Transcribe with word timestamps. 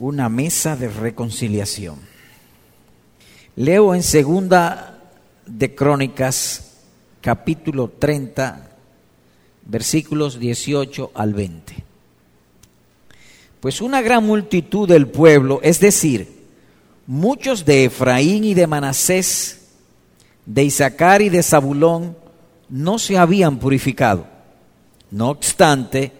una 0.00 0.30
mesa 0.30 0.76
de 0.76 0.88
reconciliación. 0.88 1.98
Leo 3.54 3.94
en 3.94 4.02
segunda 4.02 4.98
de 5.44 5.74
Crónicas, 5.74 6.78
capítulo 7.20 7.90
30, 7.98 8.70
versículos 9.66 10.40
18 10.40 11.10
al 11.12 11.34
20. 11.34 11.84
Pues 13.60 13.82
una 13.82 14.00
gran 14.00 14.24
multitud 14.24 14.88
del 14.88 15.06
pueblo, 15.06 15.60
es 15.62 15.80
decir, 15.80 16.46
muchos 17.06 17.66
de 17.66 17.84
Efraín 17.84 18.44
y 18.44 18.54
de 18.54 18.66
Manasés, 18.66 19.68
de 20.46 20.64
Isaacar 20.64 21.20
y 21.20 21.28
de 21.28 21.42
Zabulón, 21.42 22.16
no 22.70 22.98
se 22.98 23.18
habían 23.18 23.58
purificado. 23.58 24.26
No 25.10 25.28
obstante, 25.28 26.12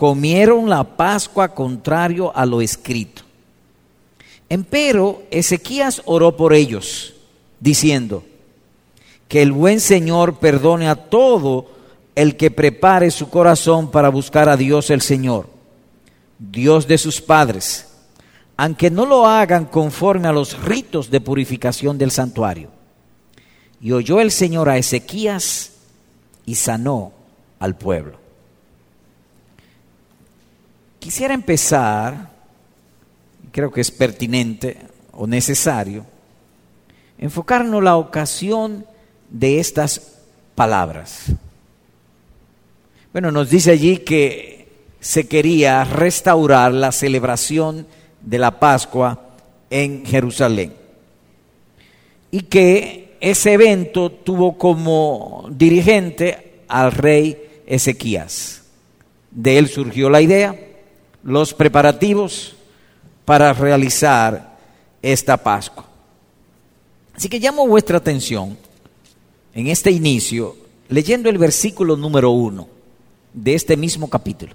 comieron 0.00 0.70
la 0.70 0.82
Pascua 0.82 1.48
contrario 1.48 2.34
a 2.34 2.46
lo 2.46 2.62
escrito. 2.62 3.20
Empero 4.48 5.24
Ezequías 5.30 6.00
oró 6.06 6.38
por 6.38 6.54
ellos, 6.54 7.12
diciendo, 7.60 8.24
que 9.28 9.42
el 9.42 9.52
buen 9.52 9.78
Señor 9.78 10.38
perdone 10.38 10.88
a 10.88 10.94
todo 10.96 11.66
el 12.14 12.38
que 12.38 12.50
prepare 12.50 13.10
su 13.10 13.28
corazón 13.28 13.90
para 13.90 14.08
buscar 14.08 14.48
a 14.48 14.56
Dios 14.56 14.88
el 14.88 15.02
Señor, 15.02 15.50
Dios 16.38 16.88
de 16.88 16.96
sus 16.96 17.20
padres, 17.20 17.86
aunque 18.56 18.90
no 18.90 19.04
lo 19.04 19.26
hagan 19.26 19.66
conforme 19.66 20.28
a 20.28 20.32
los 20.32 20.58
ritos 20.62 21.10
de 21.10 21.20
purificación 21.20 21.98
del 21.98 22.10
santuario. 22.10 22.70
Y 23.82 23.92
oyó 23.92 24.18
el 24.22 24.30
Señor 24.30 24.70
a 24.70 24.78
Ezequías 24.78 25.72
y 26.46 26.54
sanó 26.54 27.12
al 27.58 27.76
pueblo. 27.76 28.19
Quisiera 31.00 31.32
empezar, 31.32 32.30
creo 33.50 33.72
que 33.72 33.80
es 33.80 33.90
pertinente 33.90 34.76
o 35.12 35.26
necesario, 35.26 36.04
enfocarnos 37.18 37.82
la 37.82 37.96
ocasión 37.96 38.84
de 39.30 39.58
estas 39.58 40.18
palabras. 40.54 41.32
Bueno, 43.12 43.32
nos 43.32 43.48
dice 43.48 43.72
allí 43.72 43.96
que 43.98 44.68
se 45.00 45.26
quería 45.26 45.84
restaurar 45.84 46.72
la 46.72 46.92
celebración 46.92 47.86
de 48.20 48.38
la 48.38 48.60
Pascua 48.60 49.22
en 49.70 50.04
Jerusalén 50.04 50.74
y 52.30 52.42
que 52.42 53.16
ese 53.20 53.54
evento 53.54 54.12
tuvo 54.12 54.58
como 54.58 55.48
dirigente 55.50 56.60
al 56.68 56.92
rey 56.92 57.62
Ezequías. 57.66 58.64
De 59.30 59.56
él 59.56 59.68
surgió 59.68 60.10
la 60.10 60.20
idea, 60.20 60.56
los 61.22 61.54
preparativos 61.54 62.54
para 63.24 63.52
realizar 63.52 64.58
esta 65.02 65.36
Pascua. 65.36 65.84
Así 67.14 67.28
que 67.28 67.38
llamo 67.38 67.66
vuestra 67.66 67.98
atención 67.98 68.56
en 69.54 69.66
este 69.66 69.90
inicio 69.90 70.56
leyendo 70.88 71.28
el 71.28 71.38
versículo 71.38 71.96
número 71.96 72.30
uno 72.30 72.68
de 73.32 73.54
este 73.54 73.76
mismo 73.76 74.08
capítulo. 74.08 74.54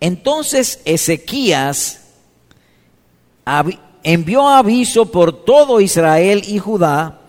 Entonces 0.00 0.80
Ezequías 0.84 2.00
envió 4.02 4.48
aviso 4.48 5.10
por 5.10 5.44
todo 5.44 5.80
Israel 5.80 6.42
y 6.46 6.58
Judá 6.58 7.20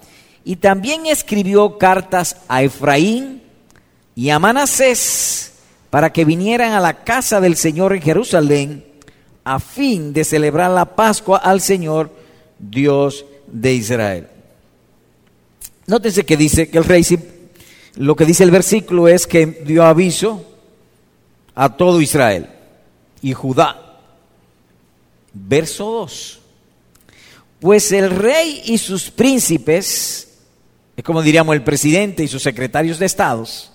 y 0.44 0.58
también 0.58 1.06
escribió 1.06 1.78
cartas 1.78 2.38
a 2.48 2.64
Efraín 2.64 3.42
y 4.16 4.30
a 4.30 4.40
Manasés 4.40 5.53
para 5.94 6.12
que 6.12 6.26
vinieran 6.26 6.72
a 6.72 6.80
la 6.80 7.04
casa 7.04 7.40
del 7.40 7.56
Señor 7.56 7.94
en 7.94 8.02
Jerusalén 8.02 8.84
a 9.44 9.60
fin 9.60 10.12
de 10.12 10.24
celebrar 10.24 10.72
la 10.72 10.96
Pascua 10.96 11.38
al 11.38 11.62
Señor 11.62 12.10
Dios 12.58 13.28
de 13.46 13.76
Israel. 13.76 14.28
Nótese 15.86 16.26
que 16.26 16.36
dice 16.36 16.68
que 16.68 16.80
el 16.80 16.86
rey, 16.86 17.06
lo 17.98 18.16
que 18.16 18.26
dice 18.26 18.44
el 18.44 18.50
versículo 18.50 19.08
es 19.08 19.28
que 19.28 19.46
dio 19.46 19.86
aviso 19.86 20.44
a 21.54 21.78
todo 21.78 22.02
Israel 22.02 22.50
y 23.22 23.34
Judá. 23.34 24.00
Verso 25.32 25.92
2. 25.92 26.40
Pues 27.60 27.92
el 27.92 28.10
rey 28.10 28.64
y 28.66 28.80
sus 28.80 29.12
príncipes, 29.12 30.40
es 30.98 31.04
como 31.04 31.22
diríamos 31.22 31.54
el 31.54 31.64
presidente 31.64 32.24
y 32.24 32.28
sus 32.28 32.42
secretarios 32.42 32.98
de 32.98 33.06
estados, 33.06 33.73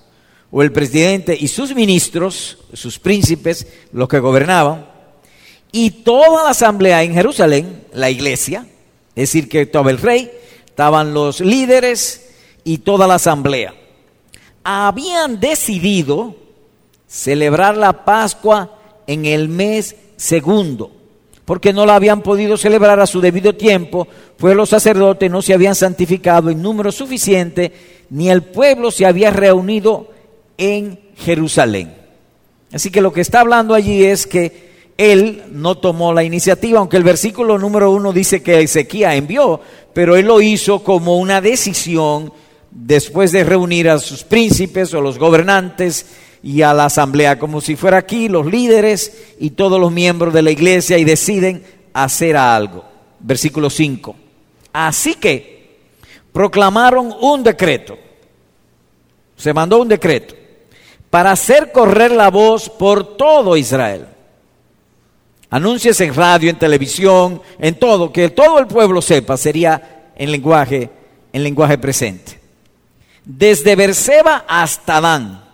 o 0.50 0.62
el 0.62 0.72
presidente 0.72 1.36
y 1.38 1.48
sus 1.48 1.75
ministros, 1.75 2.59
sus 2.72 2.98
príncipes, 2.98 3.66
los 3.92 4.09
que 4.09 4.19
gobernaban, 4.19 4.86
y 5.70 5.91
toda 5.91 6.44
la 6.44 6.50
asamblea 6.50 7.03
en 7.03 7.12
Jerusalén, 7.12 7.84
la 7.92 8.10
iglesia, 8.10 8.66
es 9.14 9.31
decir, 9.31 9.48
que 9.48 9.62
estaba 9.62 9.91
el 9.91 9.98
rey, 9.98 10.31
estaban 10.66 11.12
los 11.12 11.41
líderes 11.41 12.31
y 12.64 12.78
toda 12.78 13.06
la 13.06 13.14
asamblea, 13.14 13.75
habían 14.64 15.41
decidido 15.41 16.36
celebrar 17.06 17.76
la 17.76 18.04
Pascua 18.04 18.78
en 19.06 19.26
el 19.26 19.48
mes 19.48 19.97
segundo 20.16 20.92
porque 21.48 21.72
no 21.72 21.86
la 21.86 21.94
habían 21.94 22.20
podido 22.20 22.59
celebrar 22.59 23.00
a 23.00 23.06
su 23.06 23.22
debido 23.22 23.54
tiempo, 23.54 24.06
pues 24.36 24.54
los 24.54 24.69
sacerdotes 24.69 25.30
no 25.30 25.41
se 25.41 25.54
habían 25.54 25.75
santificado 25.75 26.50
en 26.50 26.60
número 26.60 26.92
suficiente, 26.92 27.72
ni 28.10 28.28
el 28.28 28.42
pueblo 28.42 28.91
se 28.91 29.06
había 29.06 29.30
reunido 29.30 30.10
en 30.59 30.99
Jerusalén. 31.17 31.95
Así 32.73 32.91
que 32.91 33.01
lo 33.01 33.13
que 33.13 33.23
está 33.23 33.41
hablando 33.41 33.73
allí 33.75 34.05
es 34.05 34.27
que 34.27 34.69
él 34.99 35.45
no 35.53 35.79
tomó 35.79 36.13
la 36.13 36.25
iniciativa, 36.25 36.81
aunque 36.81 36.97
el 36.97 37.05
versículo 37.05 37.57
número 37.57 37.93
uno 37.93 38.13
dice 38.13 38.43
que 38.43 38.61
Ezequiel 38.61 39.13
envió, 39.13 39.61
pero 39.95 40.17
él 40.17 40.27
lo 40.27 40.41
hizo 40.41 40.83
como 40.83 41.17
una 41.19 41.41
decisión 41.41 42.33
después 42.71 43.33
de 43.33 43.45
reunir 43.45 43.89
a 43.89 43.99
sus 44.01 44.25
príncipes 44.25 44.93
o 44.93 45.01
los 45.01 45.19
gobernantes 45.19 46.07
y 46.43 46.63
a 46.63 46.75
la 46.75 46.87
asamblea, 46.87 47.39
como 47.39 47.61
si 47.61 47.77
fuera 47.77 47.99
aquí 47.99 48.29
los 48.29 48.47
líderes 48.47 49.35
y 49.39 49.51
todos 49.51 49.81
los 49.81 49.93
miembros 49.93 50.35
de 50.35 50.43
la 50.43 50.51
iglesia 50.51 50.99
y 50.99 51.05
deciden 51.05 51.63
hacer 51.95 52.37
algo. 52.37 52.85
Versículo 53.21 53.71
5. 53.71 54.17
Así 54.73 55.15
que 55.15 55.79
proclamaron 56.33 57.15
un 57.21 57.43
decreto, 57.43 57.97
se 59.37 59.55
mandó 59.55 59.81
un 59.81 59.89
decreto 59.89 60.35
para 61.11 61.33
hacer 61.33 61.73
correr 61.73 62.11
la 62.13 62.31
voz 62.31 62.69
por 62.69 63.17
todo 63.17 63.57
Israel. 63.57 64.07
Anuncios 65.51 66.01
en 66.01 66.15
radio, 66.15 66.51
en 66.51 66.59
televisión, 66.59 67.41
en 67.59 67.79
todo, 67.79 68.13
que 68.13 68.29
todo 68.29 68.59
el 68.59 68.67
pueblo 68.67 69.01
sepa, 69.01 69.37
sería 69.37 70.11
en 70.15 70.31
lenguaje, 70.31 70.91
en 71.33 71.43
lenguaje 71.43 71.79
presente. 71.79 72.39
Desde 73.25 73.77
Berseba 73.77 74.45
hasta 74.47 75.01
Dan 75.01 75.49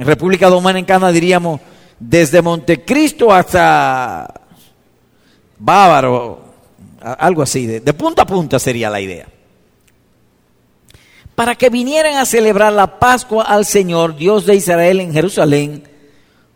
en 0.00 0.06
República 0.06 0.48
Dominicana 0.48 1.12
diríamos 1.12 1.60
desde 1.98 2.40
Montecristo 2.40 3.30
hasta 3.32 4.32
Bávaro, 5.58 6.40
algo 7.02 7.42
así, 7.42 7.66
de, 7.66 7.80
de 7.80 7.92
punta 7.92 8.22
a 8.22 8.26
punta 8.26 8.58
sería 8.58 8.88
la 8.88 8.98
idea. 8.98 9.26
Para 11.34 11.54
que 11.54 11.70
vinieran 11.70 12.16
a 12.16 12.26
celebrar 12.26 12.72
la 12.72 12.98
Pascua 12.98 13.44
al 13.44 13.64
Señor, 13.64 14.16
Dios 14.16 14.46
de 14.46 14.56
Israel 14.56 15.00
en 15.00 15.12
Jerusalén, 15.12 15.88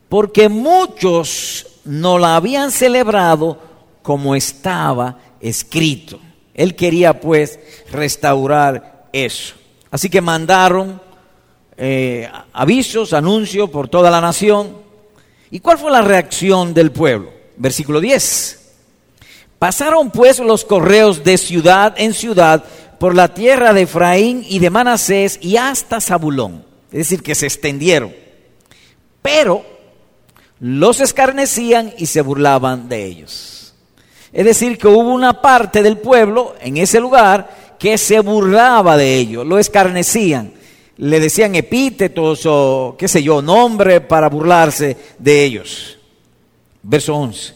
porque 0.09 0.49
muchos 0.49 1.67
no 1.85 2.19
la 2.19 2.37
habían 2.37 2.71
celebrado 2.71 3.59
como 4.03 4.35
estaba 4.35 5.19
escrito. 5.41 6.19
Él 6.53 6.77
quería 6.77 7.21
pues 7.21 7.59
restaurar 7.91 9.09
eso. 9.13 9.55
Así 9.91 10.09
que 10.09 10.21
mandaron 10.21 11.01
eh, 11.77 12.29
avisos, 12.53 13.13
anuncios 13.13 13.71
por 13.71 13.89
toda 13.89 14.11
la 14.11 14.21
nación. 14.21 14.77
¿Y 15.51 15.61
cuál 15.61 15.79
fue 15.79 15.91
la 15.91 16.03
reacción 16.03 16.75
del 16.75 16.93
pueblo? 16.93 17.33
Versículo 17.57 18.01
10. 18.01 18.61
Pasaron 19.59 20.11
pues 20.11 20.39
los 20.41 20.65
correos 20.65 21.25
de 21.25 21.39
ciudad 21.39 21.95
en 21.97 22.13
ciudad 22.13 22.65
por 22.99 23.15
la 23.15 23.35
tierra 23.35 23.73
de 23.73 23.83
Efraín 23.83 24.45
y 24.49 24.59
de 24.59 24.71
Manasés 24.71 25.39
y 25.41 25.57
hasta 25.57 26.01
Zabulón. 26.01 26.65
Es 26.91 26.99
decir, 26.99 27.23
que 27.23 27.35
se 27.35 27.47
extendieron. 27.47 28.15
Pero 29.23 29.65
los 30.61 31.01
escarnecían 31.01 31.93
y 31.99 32.07
se 32.07 32.21
burlaban 32.21 32.89
de 32.89 33.05
ellos. 33.05 33.75
Es 34.33 34.45
decir, 34.45 34.79
que 34.79 34.89
hubo 34.89 35.13
una 35.13 35.41
parte 35.41 35.83
del 35.83 35.99
pueblo 35.99 36.55
en 36.61 36.77
ese 36.77 37.01
lugar 37.01 37.75
que 37.79 37.99
se 37.99 38.21
burlaba 38.21 38.97
de 38.97 39.17
ellos, 39.17 39.47
lo 39.47 39.59
escarnecían 39.59 40.53
le 40.97 41.21
decían 41.21 41.55
epítetos 41.55 42.43
o 42.47 42.95
qué 42.99 43.09
sé 43.09 43.23
yo, 43.23 43.43
nombre 43.43 44.01
para 44.01 44.29
burlarse 44.29 44.97
de 45.19 45.45
ellos. 45.45 45.99
Verso 46.83 47.15
11. 47.15 47.55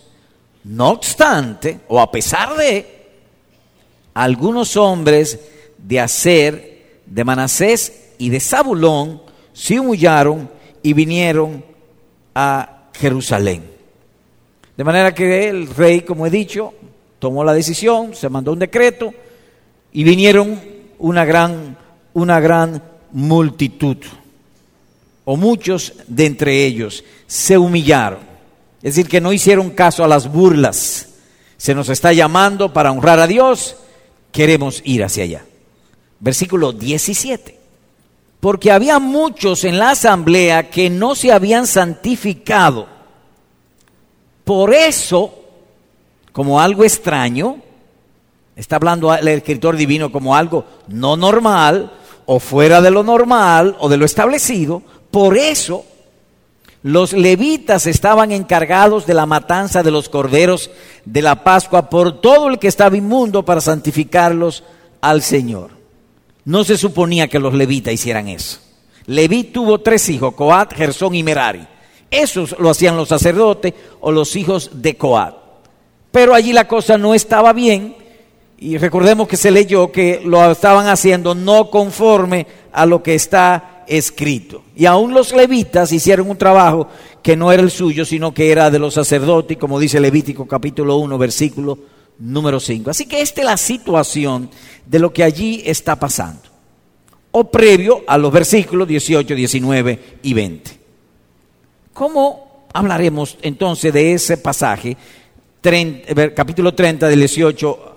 No 0.65 0.91
obstante, 0.91 1.81
o 1.89 2.01
a 2.01 2.11
pesar 2.11 2.57
de, 2.57 2.98
algunos 4.19 4.77
hombres 4.77 5.39
de 5.79 6.01
Aser, 6.01 7.03
de 7.07 7.25
Manasés 7.25 8.15
y 8.19 8.31
de 8.31 8.41
Zabulón 8.41 9.23
se 9.53 9.79
humillaron 9.79 10.51
y 10.83 10.93
vinieron 10.93 11.65
a 12.35 12.89
Jerusalén. 12.95 13.63
De 14.77 14.83
manera 14.83 15.15
que 15.15 15.49
el 15.49 15.69
rey, 15.69 16.01
como 16.01 16.27
he 16.27 16.31
dicho, 16.31 16.75
tomó 17.21 17.45
la 17.45 17.53
decisión, 17.53 18.17
se 18.17 18.29
mandó 18.29 18.53
un 18.53 18.59
decreto 18.59 19.15
y 19.93 20.03
vinieron 20.03 20.61
una 20.99 21.25
gran, 21.25 21.79
una 22.13 22.41
gran 22.41 22.83
multitud, 23.13 23.99
o 25.25 25.37
muchos 25.37 25.93
de 26.09 26.27
entre 26.27 26.65
ellos, 26.65 27.05
se 27.29 27.57
humillaron. 27.57 28.21
Es 28.83 28.97
decir, 28.97 29.09
que 29.09 29.21
no 29.21 29.33
hicieron 29.33 29.71
caso 29.71 30.03
a 30.03 30.09
las 30.09 30.31
burlas. 30.31 31.09
Se 31.57 31.73
nos 31.73 31.89
está 31.89 32.13
llamando 32.13 32.73
para 32.73 32.91
honrar 32.91 33.21
a 33.21 33.27
Dios, 33.29 33.77
queremos 34.33 34.83
ir 34.85 35.05
hacia 35.05 35.25
allá. 35.25 35.45
Versículo 36.21 36.73
17. 36.73 37.59
Porque 38.41 38.71
había 38.71 38.99
muchos 38.99 39.65
en 39.65 39.79
la 39.79 39.91
asamblea 39.91 40.71
que 40.71 40.91
no 40.91 41.15
se 41.15 41.33
habían 41.33 41.67
santificado. 41.67 42.87
Por 44.45 44.73
eso, 44.73 45.35
como 46.33 46.61
algo 46.61 46.85
extraño, 46.85 47.59
está 48.57 48.77
hablando 48.77 49.13
el 49.15 49.29
escritor 49.29 49.77
divino 49.77 50.11
como 50.11 50.35
algo 50.35 50.65
no 50.89 51.17
normal 51.17 51.93
o 52.27 52.41
fuera 52.41 52.81
de 52.81 52.91
lo 52.91 53.03
normal 53.03 53.77
o 53.81 53.89
de 53.89 53.97
lo 53.97 54.05
establecido, 54.05 54.83
por 55.11 55.37
eso 55.37 55.85
los 56.83 57.13
levitas 57.13 57.87
estaban 57.87 58.31
encargados 58.31 59.07
de 59.07 59.15
la 59.15 59.27
matanza 59.27 59.83
de 59.83 59.91
los 59.91 60.09
corderos 60.09 60.71
de 61.05 61.23
la 61.23 61.43
Pascua 61.43 61.91
por 61.91 62.21
todo 62.21 62.49
el 62.49 62.59
que 62.59 62.69
estaba 62.69 62.97
inmundo 62.97 63.45
para 63.45 63.61
santificarlos 63.61 64.63
al 65.01 65.23
Señor. 65.23 65.71
No 66.45 66.65
se 66.65 66.79
suponía 66.79 67.29
que 67.29 67.41
los 67.41 67.55
levitas 67.55 67.93
hicieran 67.93 68.29
eso. 68.29 68.61
Leví 69.07 69.45
tuvo 69.45 69.81
tres 69.81 70.09
hijos, 70.09 70.35
Coat, 70.35 70.75
Gersón 70.75 71.15
y 71.15 71.23
Merari. 71.23 71.67
Esos 72.11 72.57
lo 72.59 72.71
hacían 72.71 72.97
los 72.97 73.09
sacerdotes 73.09 73.75
o 74.01 74.13
los 74.13 74.37
hijos 74.37 74.71
de 74.75 74.97
Coat. 74.97 75.35
Pero 76.11 76.35
allí 76.35 76.53
la 76.53 76.69
cosa 76.69 76.97
no 76.97 77.15
estaba 77.15 77.53
bien 77.53 77.97
y 78.59 78.77
recordemos 78.79 79.29
que 79.29 79.37
se 79.37 79.51
leyó 79.51 79.93
que 79.93 80.21
lo 80.25 80.51
estaban 80.51 80.89
haciendo 80.89 81.35
no 81.35 81.71
conforme 81.71 82.47
a 82.73 82.87
lo 82.87 83.03
que 83.03 83.15
está 83.15 83.78
escrito. 83.89 84.63
Y 84.77 84.87
aún 84.87 85.13
los 85.15 85.33
levitas 85.33 85.93
hicieron 85.93 86.31
un 86.31 86.37
trabajo 86.37 86.89
que 87.23 87.37
no 87.37 87.51
era 87.53 87.63
el 87.63 87.71
suyo, 87.71 88.05
sino 88.05 88.33
que 88.33 88.51
era 88.51 88.71
de 88.71 88.79
los 88.79 88.95
sacerdotes, 88.95 89.57
como 89.57 89.81
dice 89.81 90.01
Levítico 90.01 90.47
capítulo 90.47 90.97
1, 90.97 91.19
versículo 91.19 91.79
número 92.19 92.61
5. 92.61 92.91
Así 92.91 93.07
que 93.07 93.21
esta 93.21 93.41
es 93.41 93.47
la 93.47 93.57
situación 93.57 94.51
de 94.87 94.99
lo 94.99 95.13
que 95.13 95.25
allí 95.25 95.63
está 95.65 95.97
pasando. 95.97 96.43
O 97.31 97.51
previo 97.51 98.03
a 98.07 98.17
los 98.19 98.33
versículos 98.33 98.89
18, 98.89 99.35
19 99.35 99.99
y 100.23 100.35
20. 100.35 100.71
¿Cómo 101.93 102.67
hablaremos 102.73 103.37
entonces 103.43 103.93
de 103.93 104.13
ese 104.15 104.39
pasaje, 104.39 104.97
capítulo 106.35 106.75
30 106.75 107.09
del 107.09 107.19
18 107.19 107.97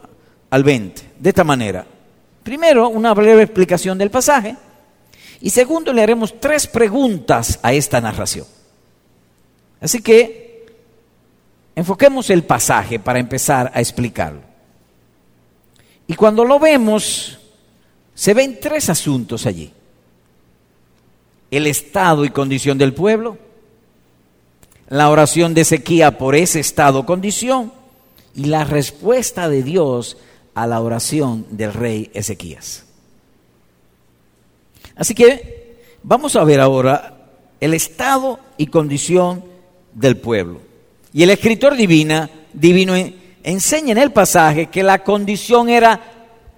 al 0.50 0.64
20? 0.64 1.02
De 1.20 1.30
esta 1.30 1.44
manera. 1.44 1.86
Primero, 2.44 2.90
una 2.90 3.14
breve 3.14 3.44
explicación 3.44 3.98
del 3.98 4.10
pasaje. 4.10 4.56
Y 5.42 5.50
segundo, 5.50 5.92
le 5.92 6.04
haremos 6.04 6.40
tres 6.40 6.68
preguntas 6.68 7.60
a 7.64 7.74
esta 7.74 8.00
narración. 8.00 8.46
Así 9.82 10.02
que 10.02 10.52
Enfoquemos 11.76 12.30
el 12.30 12.44
pasaje 12.44 13.00
para 13.00 13.20
empezar 13.20 13.72
a 13.74 13.80
explicarlo. 13.80 14.42
Y 16.08 16.16
cuando 16.16 16.44
lo 16.44 16.60
vemos, 16.60 17.40
se 18.14 18.34
ven 18.34 18.60
tres 18.62 18.90
asuntos 18.90 19.46
allí. 19.46 19.72
El 21.50 21.68
estado 21.68 22.26
y 22.26 22.30
condición 22.30 22.78
del 22.78 22.94
pueblo, 22.94 23.38
la 24.90 25.10
oración 25.10 25.54
de 25.54 25.62
Ezequiel 25.62 26.16
por 26.18 26.36
ese 26.36 26.60
estado 26.60 27.06
condición 27.06 27.72
y 28.36 28.46
la 28.46 28.64
respuesta 28.64 29.48
de 29.50 29.64
Dios 29.64 30.18
a 30.54 30.68
la 30.68 30.82
oración 30.82 31.46
del 31.50 31.74
rey 31.74 32.12
Ezequías. 32.14 32.86
Así 35.02 35.16
que 35.16 35.80
vamos 36.04 36.36
a 36.36 36.44
ver 36.44 36.60
ahora 36.60 37.16
el 37.60 37.74
estado 37.74 38.40
y 38.56 38.68
condición 38.68 39.44
del 39.96 40.18
pueblo. 40.18 40.62
Y 41.12 41.24
el 41.24 41.32
escritor 41.32 41.76
divina, 41.76 42.30
divino 42.54 42.94
enseña 43.42 43.94
en 43.94 43.98
el 43.98 44.12
pasaje 44.12 44.68
que 44.68 44.84
la 44.84 45.04
condición 45.04 45.70
era 45.70 46.00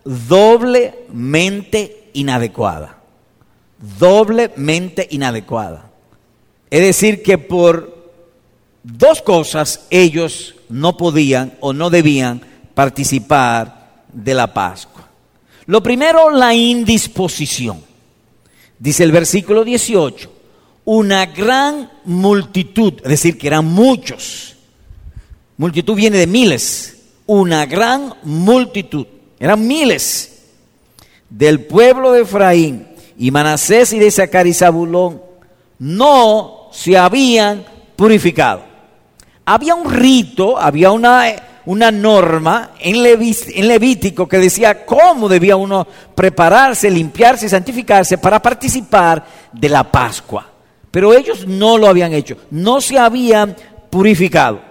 doblemente 0.04 2.10
inadecuada. 2.12 2.98
Doblemente 3.98 5.08
inadecuada. 5.12 5.90
Es 6.70 6.82
decir, 6.82 7.24
que 7.24 7.38
por 7.38 8.12
dos 8.84 9.22
cosas 9.22 9.88
ellos 9.90 10.56
no 10.68 10.98
podían 10.98 11.54
o 11.62 11.72
no 11.72 11.90
debían 11.90 12.42
participar 12.74 14.04
de 14.12 14.34
la 14.34 14.54
Pascua. 14.54 15.08
Lo 15.66 15.82
primero, 15.82 16.30
la 16.30 16.54
indisposición. 16.54 17.93
Dice 18.84 19.06
el 19.06 19.14
versículo 19.14 19.64
18, 19.64 20.30
una 20.84 21.28
gran 21.28 21.90
multitud, 22.04 22.96
es 22.98 23.12
decir, 23.12 23.38
que 23.38 23.48
eran 23.48 23.64
muchos. 23.64 24.58
Multitud 25.56 25.96
viene 25.96 26.18
de 26.18 26.28
miles, 26.28 26.98
una 27.26 27.66
gran 27.66 28.14
multitud, 28.24 29.08
eran 29.40 29.66
miles 29.66 30.50
del 31.30 31.62
pueblo 31.62 32.12
de 32.12 32.24
Efraín 32.24 32.86
y 33.18 33.32
Manasés 33.32 33.94
y 33.94 34.00
de 34.00 34.12
Sacar 34.12 34.48
y 34.48 34.54
Zabulón, 34.54 35.22
no 35.80 36.68
se 36.74 36.98
habían 36.98 37.64
purificado. 37.96 38.66
Había 39.46 39.76
un 39.76 39.94
rito, 39.94 40.60
había 40.60 40.92
una, 40.92 41.34
una 41.66 41.92
norma 41.92 42.72
en, 42.80 43.02
Levítico 43.04 44.28
que 44.28 44.38
decía 44.38 44.86
cómo 44.86 45.30
debía 45.30 45.56
uno 45.56 45.88
prepararse, 46.16 46.90
limpiarse 46.90 47.46
y 47.46 47.50
santificarse 47.50 48.18
para 48.18 48.42
participar 48.42 49.26
de 49.52 49.70
la 49.70 49.84
Pascua. 49.84 50.50
Pero 50.92 51.14
ellos 51.14 51.48
no 51.48 51.78
lo 51.78 51.88
habían 51.88 52.14
hecho, 52.14 52.38
no 52.52 52.82
se 52.82 53.00
habían 53.00 53.56
purificado. 53.90 54.62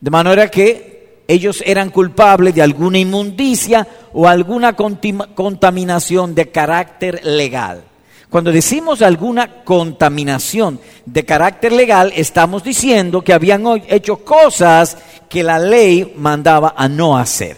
De 0.00 0.10
manera 0.10 0.50
que 0.50 1.22
ellos 1.28 1.62
eran 1.64 1.90
culpables 1.90 2.54
de 2.54 2.62
alguna 2.62 2.98
inmundicia 2.98 3.86
o 4.12 4.26
alguna 4.26 4.74
contaminación 4.74 6.34
de 6.34 6.50
carácter 6.50 7.24
legal. 7.24 7.84
Cuando 8.32 8.50
decimos 8.50 9.02
alguna 9.02 9.62
contaminación 9.62 10.80
de 11.04 11.22
carácter 11.22 11.70
legal, 11.70 12.14
estamos 12.16 12.64
diciendo 12.64 13.22
que 13.22 13.34
habían 13.34 13.62
hecho 13.88 14.24
cosas 14.24 14.96
que 15.32 15.42
la 15.42 15.58
ley 15.58 16.12
mandaba 16.16 16.74
a 16.76 16.88
no 16.88 17.16
hacer. 17.16 17.56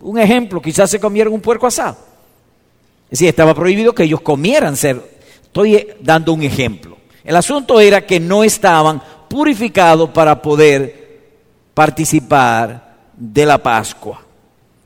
Un 0.00 0.18
ejemplo, 0.18 0.62
quizás 0.62 0.88
se 0.88 1.00
comieron 1.00 1.34
un 1.34 1.40
puerco 1.40 1.66
asado. 1.66 1.96
Es 3.06 3.18
decir, 3.18 3.28
estaba 3.28 3.54
prohibido 3.54 3.92
que 3.92 4.04
ellos 4.04 4.20
comieran 4.20 4.76
ser 4.76 5.20
Estoy 5.50 5.84
dando 6.00 6.32
un 6.32 6.44
ejemplo. 6.44 6.96
El 7.24 7.34
asunto 7.34 7.80
era 7.80 8.06
que 8.06 8.20
no 8.20 8.44
estaban 8.44 9.02
purificados 9.28 10.10
para 10.10 10.40
poder 10.40 11.32
participar 11.74 12.94
de 13.16 13.44
la 13.44 13.58
Pascua. 13.58 14.22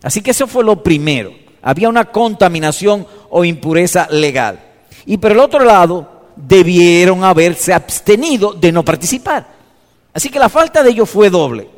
Así 0.02 0.22
que 0.22 0.30
eso 0.30 0.46
fue 0.46 0.64
lo 0.64 0.82
primero. 0.82 1.34
Había 1.60 1.90
una 1.90 2.06
contaminación 2.06 3.06
o 3.28 3.44
impureza 3.44 4.08
legal. 4.10 4.58
Y 5.04 5.18
por 5.18 5.32
el 5.32 5.38
otro 5.38 5.62
lado, 5.62 6.30
debieron 6.34 7.24
haberse 7.24 7.74
abstenido 7.74 8.54
de 8.54 8.72
no 8.72 8.82
participar. 8.82 9.46
Así 10.14 10.30
que 10.30 10.38
la 10.38 10.48
falta 10.48 10.82
de 10.82 10.90
ellos 10.90 11.10
fue 11.10 11.28
doble. 11.28 11.68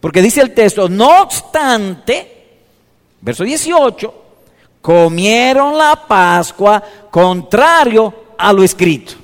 Porque 0.00 0.20
dice 0.20 0.40
el 0.42 0.52
texto, 0.52 0.88
no 0.88 1.22
obstante, 1.22 2.44
verso 3.20 3.44
18, 3.44 4.14
comieron 4.82 5.78
la 5.78 6.04
Pascua 6.06 6.82
contrario 7.10 8.12
a 8.36 8.52
lo 8.52 8.62
escrito. 8.62 9.14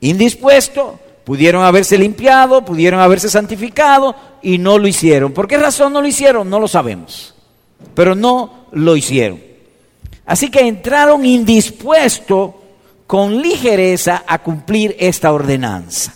Indispuesto, 0.00 0.98
pudieron 1.24 1.62
haberse 1.62 1.98
limpiado, 1.98 2.64
pudieron 2.64 3.00
haberse 3.00 3.28
santificado 3.28 4.14
y 4.40 4.58
no 4.58 4.78
lo 4.78 4.88
hicieron. 4.88 5.32
¿Por 5.32 5.46
qué 5.46 5.58
razón 5.58 5.92
no 5.92 6.00
lo 6.00 6.08
hicieron? 6.08 6.48
No 6.48 6.58
lo 6.58 6.68
sabemos. 6.68 7.34
Pero 7.94 8.14
no 8.14 8.66
lo 8.72 8.96
hicieron. 8.96 9.40
Así 10.24 10.50
que 10.50 10.60
entraron 10.60 11.24
indispuestos 11.26 12.52
con 13.06 13.42
ligereza 13.42 14.24
a 14.26 14.38
cumplir 14.38 14.96
esta 14.98 15.32
ordenanza. 15.32 16.14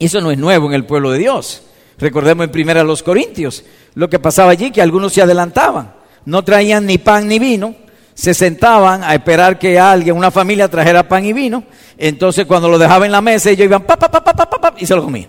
Eso 0.00 0.20
no 0.22 0.30
es 0.30 0.38
nuevo 0.38 0.66
en 0.66 0.72
el 0.72 0.86
pueblo 0.86 1.10
de 1.10 1.18
Dios. 1.18 1.62
Recordemos 1.98 2.44
en 2.44 2.50
primera 2.50 2.82
los 2.82 3.02
Corintios 3.02 3.62
lo 3.94 4.08
que 4.08 4.18
pasaba 4.18 4.52
allí, 4.52 4.70
que 4.70 4.80
algunos 4.80 5.12
se 5.12 5.20
adelantaban, 5.20 5.92
no 6.24 6.42
traían 6.42 6.86
ni 6.86 6.96
pan 6.96 7.28
ni 7.28 7.38
vino, 7.38 7.74
se 8.14 8.32
sentaban 8.32 9.04
a 9.04 9.14
esperar 9.14 9.58
que 9.58 9.78
alguien, 9.78 10.16
una 10.16 10.30
familia, 10.30 10.68
trajera 10.68 11.06
pan 11.06 11.26
y 11.26 11.32
vino. 11.32 11.64
Entonces, 11.98 12.46
cuando 12.46 12.68
lo 12.68 12.78
dejaba 12.78 13.04
en 13.04 13.12
la 13.12 13.20
mesa, 13.20 13.50
ellos 13.50 13.66
iban 13.66 13.82
pa, 13.84 13.96
pa, 13.96 14.10
pa, 14.10 14.24
pa, 14.24 14.34
pa, 14.34 14.60
pa 14.60 14.74
y 14.78 14.86
se 14.86 14.94
lo 14.94 15.02
comían. 15.02 15.28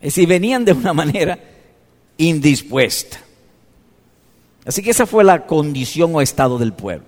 Es 0.00 0.14
decir, 0.14 0.26
venían 0.26 0.64
de 0.64 0.72
una 0.72 0.92
manera 0.92 1.38
indispuesta. 2.16 3.18
Así 4.64 4.82
que 4.82 4.90
esa 4.90 5.06
fue 5.06 5.24
la 5.24 5.46
condición 5.46 6.14
o 6.14 6.20
estado 6.20 6.58
del 6.58 6.72
pueblo. 6.72 7.06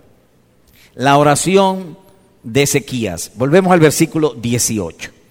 La 0.95 1.17
oración 1.17 1.97
de 2.43 2.63
Ezequías. 2.63 3.33
Volvemos 3.37 3.73
al 3.73 3.81
versículo 3.81 4.35
18. 4.35 5.24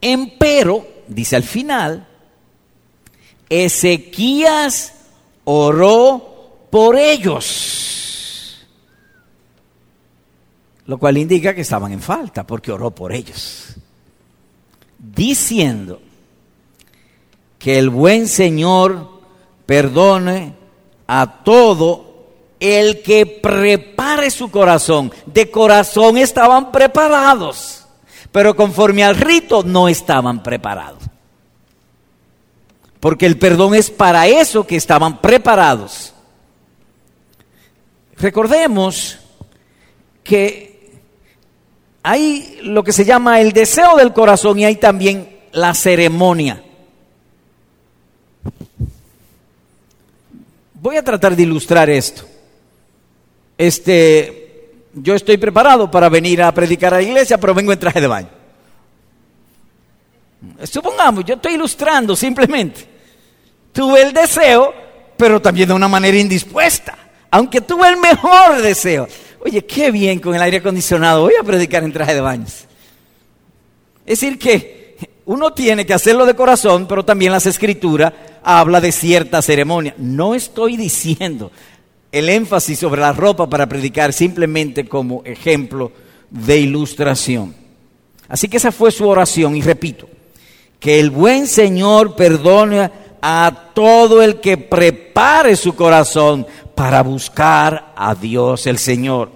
Empero, 0.00 0.86
dice 1.08 1.36
al 1.36 1.42
final, 1.42 2.06
Ezequías 3.48 4.94
oró 5.44 6.66
por 6.70 6.96
ellos. 6.96 8.66
Lo 10.86 10.98
cual 10.98 11.18
indica 11.18 11.54
que 11.54 11.60
estaban 11.60 11.92
en 11.92 12.00
falta 12.00 12.46
porque 12.46 12.72
oró 12.72 12.90
por 12.90 13.12
ellos. 13.12 13.76
Diciendo 14.98 16.00
que 17.58 17.78
el 17.78 17.90
buen 17.90 18.26
Señor 18.26 19.20
perdone 19.66 20.54
a 21.06 21.42
todo 21.44 22.10
el 22.58 23.02
que 23.02 23.26
prepare 23.26 24.30
su 24.30 24.50
corazón. 24.50 25.12
De 25.26 25.50
corazón 25.50 26.18
estaban 26.18 26.72
preparados, 26.72 27.79
pero 28.32 28.54
conforme 28.54 29.04
al 29.04 29.16
rito 29.16 29.62
no 29.62 29.88
estaban 29.88 30.42
preparados. 30.42 31.02
Porque 33.00 33.26
el 33.26 33.38
perdón 33.38 33.74
es 33.74 33.90
para 33.90 34.26
eso 34.26 34.66
que 34.66 34.76
estaban 34.76 35.20
preparados. 35.20 36.14
Recordemos 38.16 39.18
que 40.22 41.00
hay 42.02 42.58
lo 42.62 42.84
que 42.84 42.92
se 42.92 43.04
llama 43.04 43.40
el 43.40 43.52
deseo 43.52 43.96
del 43.96 44.12
corazón 44.12 44.58
y 44.58 44.64
hay 44.64 44.76
también 44.76 45.40
la 45.52 45.74
ceremonia. 45.74 46.62
Voy 50.74 50.96
a 50.96 51.04
tratar 51.04 51.36
de 51.36 51.42
ilustrar 51.42 51.90
esto. 51.90 52.24
Este, 53.58 54.39
yo 54.92 55.14
estoy 55.14 55.36
preparado 55.36 55.90
para 55.90 56.08
venir 56.08 56.42
a 56.42 56.52
predicar 56.52 56.94
a 56.94 56.96
la 56.98 57.02
iglesia, 57.02 57.38
pero 57.38 57.54
vengo 57.54 57.72
en 57.72 57.78
traje 57.78 58.00
de 58.00 58.06
baño. 58.06 58.28
Supongamos, 60.64 61.24
yo 61.24 61.34
estoy 61.34 61.54
ilustrando 61.54 62.16
simplemente. 62.16 62.86
Tuve 63.72 64.02
el 64.02 64.12
deseo, 64.12 64.72
pero 65.16 65.40
también 65.40 65.68
de 65.68 65.74
una 65.74 65.88
manera 65.88 66.16
indispuesta. 66.16 66.96
Aunque 67.30 67.60
tuve 67.60 67.88
el 67.88 67.98
mejor 67.98 68.60
deseo. 68.60 69.06
Oye, 69.44 69.64
qué 69.64 69.90
bien 69.90 70.18
con 70.18 70.34
el 70.34 70.42
aire 70.42 70.58
acondicionado. 70.58 71.22
Voy 71.22 71.34
a 71.40 71.44
predicar 71.44 71.84
en 71.84 71.92
traje 71.92 72.14
de 72.14 72.20
baño. 72.20 72.44
Es 72.44 72.64
decir, 74.20 74.38
que 74.38 75.20
uno 75.26 75.52
tiene 75.52 75.86
que 75.86 75.94
hacerlo 75.94 76.26
de 76.26 76.34
corazón, 76.34 76.86
pero 76.88 77.04
también 77.04 77.32
las 77.32 77.46
escrituras 77.46 78.12
habla 78.42 78.80
de 78.80 78.90
cierta 78.90 79.40
ceremonia. 79.40 79.94
No 79.98 80.34
estoy 80.34 80.76
diciendo 80.76 81.52
el 82.12 82.28
énfasis 82.28 82.78
sobre 82.78 83.00
la 83.00 83.12
ropa 83.12 83.48
para 83.48 83.68
predicar 83.68 84.12
simplemente 84.12 84.88
como 84.88 85.22
ejemplo 85.24 85.92
de 86.30 86.58
ilustración. 86.58 87.54
Así 88.28 88.48
que 88.48 88.56
esa 88.56 88.72
fue 88.72 88.90
su 88.90 89.08
oración 89.08 89.56
y 89.56 89.62
repito, 89.62 90.08
que 90.78 90.98
el 90.98 91.10
buen 91.10 91.46
Señor 91.46 92.16
perdone 92.16 92.90
a 93.20 93.70
todo 93.74 94.22
el 94.22 94.40
que 94.40 94.56
prepare 94.56 95.56
su 95.56 95.74
corazón 95.74 96.46
para 96.74 97.02
buscar 97.02 97.92
a 97.96 98.14
Dios 98.14 98.66
el 98.66 98.78
Señor, 98.78 99.30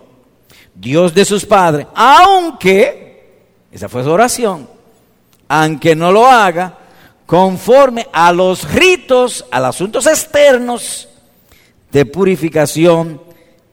Dios 0.75 1.15
de 1.15 1.25
sus 1.25 1.45
padres, 1.45 1.87
aunque, 1.95 3.45
esa 3.71 3.89
fue 3.89 4.03
su 4.03 4.11
oración, 4.11 4.69
aunque 5.49 5.95
no 5.95 6.11
lo 6.11 6.27
haga 6.27 6.79
conforme 7.27 8.07
a 8.13 8.33
los 8.33 8.73
ritos, 8.73 9.45
a 9.51 9.61
los 9.61 9.71
asuntos 9.71 10.07
externos 10.07 11.09
de 11.95 12.05
purificación 12.05 13.21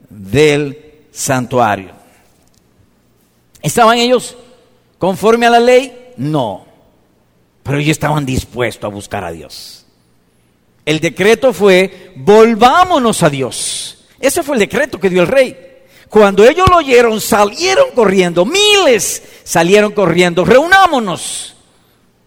del 0.08 1.08
santuario. 1.10 1.90
¿Estaban 3.60 3.98
ellos 3.98 4.36
conforme 4.96 5.46
a 5.46 5.50
la 5.50 5.58
ley? 5.58 6.12
No, 6.18 6.64
pero 7.64 7.78
ellos 7.78 7.90
estaban 7.90 8.24
dispuestos 8.24 8.84
a 8.84 8.94
buscar 8.94 9.24
a 9.24 9.32
Dios. 9.32 9.86
El 10.86 11.00
decreto 11.00 11.52
fue, 11.52 12.12
volvámonos 12.14 13.24
a 13.24 13.28
Dios. 13.28 14.04
Ese 14.20 14.44
fue 14.44 14.54
el 14.54 14.60
decreto 14.60 15.00
que 15.00 15.10
dio 15.10 15.22
el 15.22 15.28
rey. 15.28 15.56
Cuando 16.08 16.44
ellos 16.44 16.68
lo 16.70 16.76
oyeron, 16.76 17.20
salieron 17.20 17.90
corriendo, 17.92 18.44
miles 18.44 19.20
salieron 19.42 19.90
corriendo, 19.90 20.44
reunámonos. 20.44 21.56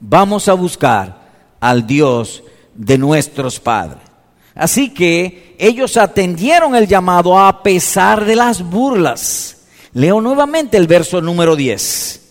Vamos 0.02 0.50
a 0.50 0.56
buscar 0.56 1.56
al 1.62 1.88
Dios 1.88 2.44
de 2.74 2.98
nuestros 2.98 3.62
padres. 3.62 4.05
Así 4.56 4.94
que 4.94 5.56
ellos 5.60 5.98
atendieron 5.98 6.76
el 6.76 6.88
llamado 6.88 7.38
a 7.38 7.62
pesar 7.62 8.26
de 8.26 8.36
las 8.36 8.64
burlas. 8.64 9.58
Leo 9.94 10.22
nuevamente 10.22 10.78
el 10.78 10.88
verso 10.88 11.22
número 11.22 11.56
10. 11.56 12.22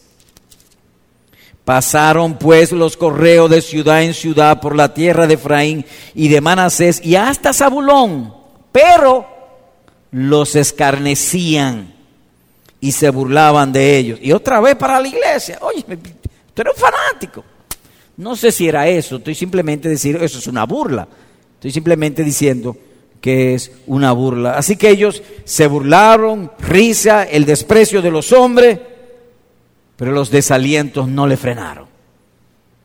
Pasaron 1.64 2.38
pues 2.38 2.72
los 2.72 2.96
correos 2.96 3.48
de 3.48 3.62
ciudad 3.62 4.02
en 4.02 4.12
ciudad 4.12 4.60
por 4.60 4.76
la 4.76 4.92
tierra 4.92 5.26
de 5.26 5.34
Efraín 5.34 5.84
y 6.14 6.28
de 6.28 6.40
Manasés 6.42 7.00
y 7.02 7.16
hasta 7.16 7.54
Zabulón, 7.54 8.34
pero 8.70 9.26
los 10.10 10.56
escarnecían 10.56 11.94
y 12.80 12.92
se 12.92 13.08
burlaban 13.08 13.72
de 13.72 13.96
ellos. 13.96 14.18
Y 14.20 14.32
otra 14.32 14.60
vez 14.60 14.76
para 14.76 15.00
la 15.00 15.08
iglesia, 15.08 15.58
oye, 15.62 15.82
tú 16.52 16.62
eres 16.62 16.74
un 16.74 16.80
fanático. 16.80 17.42
No 18.18 18.36
sé 18.36 18.52
si 18.52 18.68
era 18.68 18.86
eso, 18.86 19.16
estoy 19.16 19.34
simplemente 19.34 19.88
diciendo, 19.88 20.22
eso 20.22 20.38
es 20.38 20.46
una 20.46 20.64
burla. 20.64 21.08
Estoy 21.64 21.72
simplemente 21.72 22.22
diciendo 22.22 22.76
que 23.20 23.54
es 23.54 23.72
una 23.86 24.12
burla. 24.12 24.58
Así 24.58 24.76
que 24.76 24.90
ellos 24.90 25.22
se 25.44 25.66
burlaron, 25.66 26.52
risa, 26.58 27.24
el 27.24 27.46
desprecio 27.46 28.02
de 28.02 28.10
los 28.10 28.32
hombres 28.32 28.78
pero 29.96 30.12
los 30.12 30.30
desalientos 30.30 31.08
no 31.08 31.26
le 31.26 31.36
frenaron. 31.36 31.86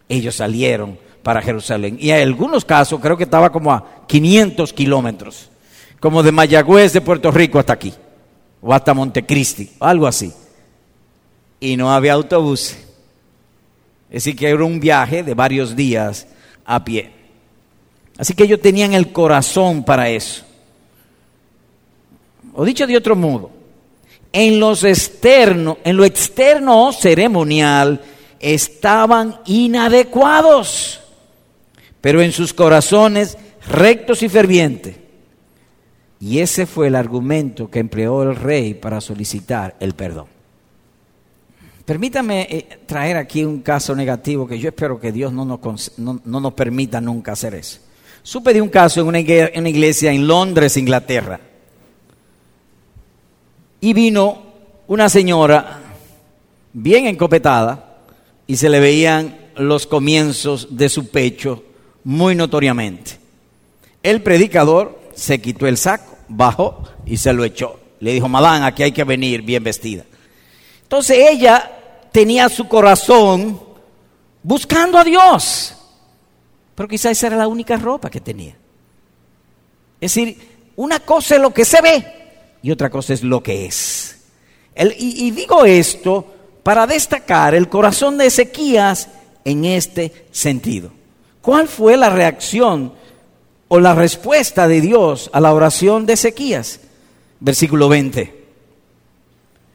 Ellos 0.07 0.36
salieron 0.36 0.98
para 1.24 1.41
Jerusalén. 1.41 1.98
Y 2.00 2.12
en 2.12 2.21
algunos 2.21 2.65
casos 2.65 3.00
creo 3.00 3.17
que 3.17 3.24
estaba 3.24 3.51
como 3.51 3.71
a 3.71 4.05
500 4.07 4.74
kilómetros, 4.74 5.50
como 6.00 6.24
de 6.24 6.31
Mayagüez 6.31 6.93
de 6.93 7.01
Puerto 7.01 7.31
Rico 7.31 7.59
hasta 7.59 7.74
aquí, 7.74 7.93
o 8.62 8.74
hasta 8.74 8.93
Montecristi, 8.93 9.71
algo 9.79 10.07
así. 10.07 10.31
Y 11.59 11.75
no 11.75 11.91
había 11.91 12.13
autobús. 12.13 12.75
Es 14.09 14.24
que 14.24 14.48
era 14.48 14.63
un 14.63 14.79
viaje 14.79 15.24
de 15.24 15.33
varios 15.33 15.75
días 15.75 16.27
a 16.65 16.83
pie. 16.83 17.18
Así 18.19 18.33
que 18.33 18.43
ellos 18.43 18.59
tenían 18.59 18.93
el 18.93 19.13
corazón 19.13 19.83
para 19.83 20.09
eso. 20.09 20.43
O 22.53 22.65
dicho 22.65 22.85
de 22.85 22.97
otro 22.97 23.15
modo, 23.15 23.49
en 24.33 24.59
los 24.59 24.83
externo, 24.83 25.77
en 25.85 25.95
lo 25.95 26.03
externo 26.03 26.91
ceremonial 26.91 28.01
estaban 28.41 29.39
inadecuados, 29.45 30.99
pero 32.01 32.21
en 32.21 32.33
sus 32.33 32.53
corazones 32.53 33.38
rectos 33.65 34.21
y 34.21 34.27
fervientes. 34.27 34.97
Y 36.19 36.39
ese 36.39 36.65
fue 36.65 36.88
el 36.88 36.95
argumento 36.95 37.71
que 37.71 37.79
empleó 37.79 38.23
el 38.23 38.35
rey 38.35 38.73
para 38.73 38.99
solicitar 38.99 39.77
el 39.79 39.93
perdón. 39.93 40.27
Permítame 41.85 42.41
eh, 42.41 42.79
traer 42.85 43.15
aquí 43.15 43.45
un 43.45 43.61
caso 43.61 43.95
negativo 43.95 44.45
que 44.45 44.59
yo 44.59 44.67
espero 44.67 44.99
que 44.99 45.13
Dios 45.13 45.31
no 45.31 45.45
nos, 45.45 45.97
no, 45.97 46.19
nos 46.25 46.53
permita 46.53 46.99
nunca 46.99 47.31
hacer 47.31 47.55
eso. 47.55 47.79
Supe 48.23 48.53
de 48.53 48.61
un 48.61 48.69
caso 48.69 49.01
en 49.01 49.07
una 49.07 49.19
iglesia 49.69 50.11
en 50.11 50.27
Londres, 50.27 50.77
Inglaterra 50.77 51.39
y 53.81 53.93
vino 53.93 54.43
una 54.88 55.09
señora 55.09 55.81
bien 56.73 57.07
encopetada 57.07 57.97
y 58.47 58.57
se 58.57 58.69
le 58.69 58.79
veían 58.79 59.38
los 59.55 59.88
comienzos 59.88 60.75
de 60.75 60.89
su 60.89 61.09
pecho 61.09 61.63
muy 62.03 62.35
notoriamente. 62.35 63.19
El 64.01 64.21
predicador 64.21 64.99
se 65.13 65.41
quitó 65.41 65.67
el 65.67 65.77
saco, 65.77 66.17
bajó 66.27 66.83
y 67.05 67.17
se 67.17 67.33
lo 67.33 67.43
echó. 67.43 67.79
Le 67.99 68.13
dijo, 68.13 68.29
Madame, 68.29 68.65
aquí 68.65 68.83
hay 68.83 68.91
que 68.91 69.03
venir 69.03 69.41
bien 69.41 69.63
vestida. 69.63 70.05
Entonces 70.83 71.17
ella 71.29 71.69
tenía 72.11 72.49
su 72.49 72.67
corazón 72.67 73.59
buscando 74.41 74.97
a 74.97 75.03
Dios. 75.03 75.75
Pero 76.79 76.88
quizás 76.88 77.12
esa 77.12 77.27
era 77.27 77.36
la 77.36 77.50
única 77.50 77.75
ropa 77.75 78.09
que 78.09 78.21
tenía. 78.21 78.55
Es 80.00 80.13
decir, 80.13 80.71
una 80.77 81.01
cosa 81.01 81.36
es 81.36 81.41
lo 81.41 81.53
que 81.53 81.65
se 81.65 81.81
ve 81.81 82.07
y 82.62 82.71
otra 82.71 82.89
cosa 82.89 83.13
es 83.13 83.21
lo 83.21 83.43
que 83.43 83.65
es. 83.65 84.17
y, 84.98 85.27
y 85.27 85.31
digo 85.31 85.65
esto 85.65 86.25
para 86.63 86.88
destacar 86.88 87.53
el 87.53 87.67
corazón 87.67 88.17
de 88.17 88.27
Ezequías 88.27 89.09
en 89.43 89.65
este 89.65 90.27
sentido. 90.31 90.89
¿Cuál 91.41 91.67
fue 91.67 91.98
la 91.98 92.09
reacción 92.09 92.93
o 93.67 93.77
la 93.77 93.93
respuesta 93.93 94.65
de 94.69 94.79
Dios 94.79 95.29
a 95.33 95.41
la 95.41 95.53
oración 95.53 96.05
de 96.05 96.13
Ezequías? 96.13 96.79
Versículo 97.41 97.89
20. 97.89 98.45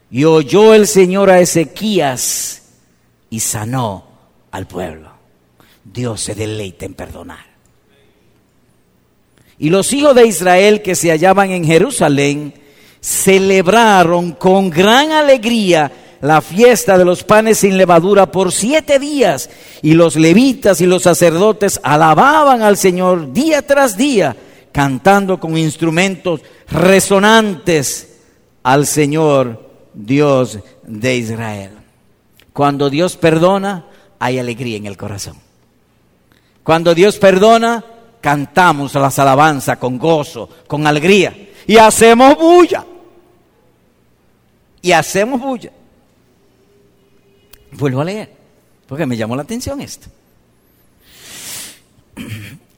Y 0.09 0.23
oyó 0.23 0.73
el 0.73 0.87
Señor 0.87 1.29
a 1.29 1.39
Ezequías 1.39 2.63
y 3.29 3.41
sanó 3.41 4.05
al 4.49 4.65
pueblo. 4.65 5.14
Dios 5.85 6.21
se 6.21 6.35
deleita 6.35 6.85
en 6.85 6.93
perdonar. 6.93 7.45
Y 9.57 9.69
los 9.69 9.93
hijos 9.93 10.15
de 10.15 10.27
Israel 10.27 10.81
que 10.81 10.95
se 10.95 11.11
hallaban 11.11 11.51
en 11.51 11.63
Jerusalén 11.63 12.53
celebraron 12.99 14.33
con 14.33 14.69
gran 14.69 15.11
alegría 15.11 15.91
la 16.21 16.41
fiesta 16.41 16.97
de 16.97 17.05
los 17.05 17.23
panes 17.23 17.59
sin 17.59 17.77
levadura 17.77 18.31
por 18.31 18.51
siete 18.51 18.99
días 18.99 19.49
y 19.81 19.93
los 19.93 20.15
levitas 20.15 20.81
y 20.81 20.87
los 20.87 21.03
sacerdotes 21.03 21.79
alababan 21.83 22.63
al 22.63 22.77
Señor 22.77 23.31
día 23.31 23.61
tras 23.61 23.95
día, 23.95 24.35
cantando 24.71 25.39
con 25.39 25.57
instrumentos 25.57 26.41
resonantes 26.67 28.17
al 28.63 28.87
Señor 28.87 29.69
Dios 29.93 30.59
de 30.83 31.15
Israel. 31.15 31.71
Cuando 32.51 32.89
Dios 32.89 33.17
perdona, 33.17 33.85
hay 34.17 34.39
alegría 34.39 34.77
en 34.77 34.87
el 34.87 34.97
corazón. 34.97 35.44
Cuando 36.65 36.95
Dios 36.95 37.19
perdona, 37.19 37.85
cantamos 38.19 38.95
las 38.95 39.19
alabanzas 39.19 39.77
con 39.77 39.99
gozo, 39.99 40.49
con 40.65 40.87
alegría 40.87 41.51
y 41.67 41.77
hacemos 41.77 42.35
bulla. 42.35 42.83
Y 44.81 44.91
hacemos 44.91 45.39
bulla. 45.39 45.69
Vuelvo 47.71 48.01
a 48.01 48.05
leer, 48.05 48.31
porque 48.87 49.05
me 49.05 49.15
llamó 49.15 49.35
la 49.35 49.43
atención 49.43 49.79
esto. 49.79 50.07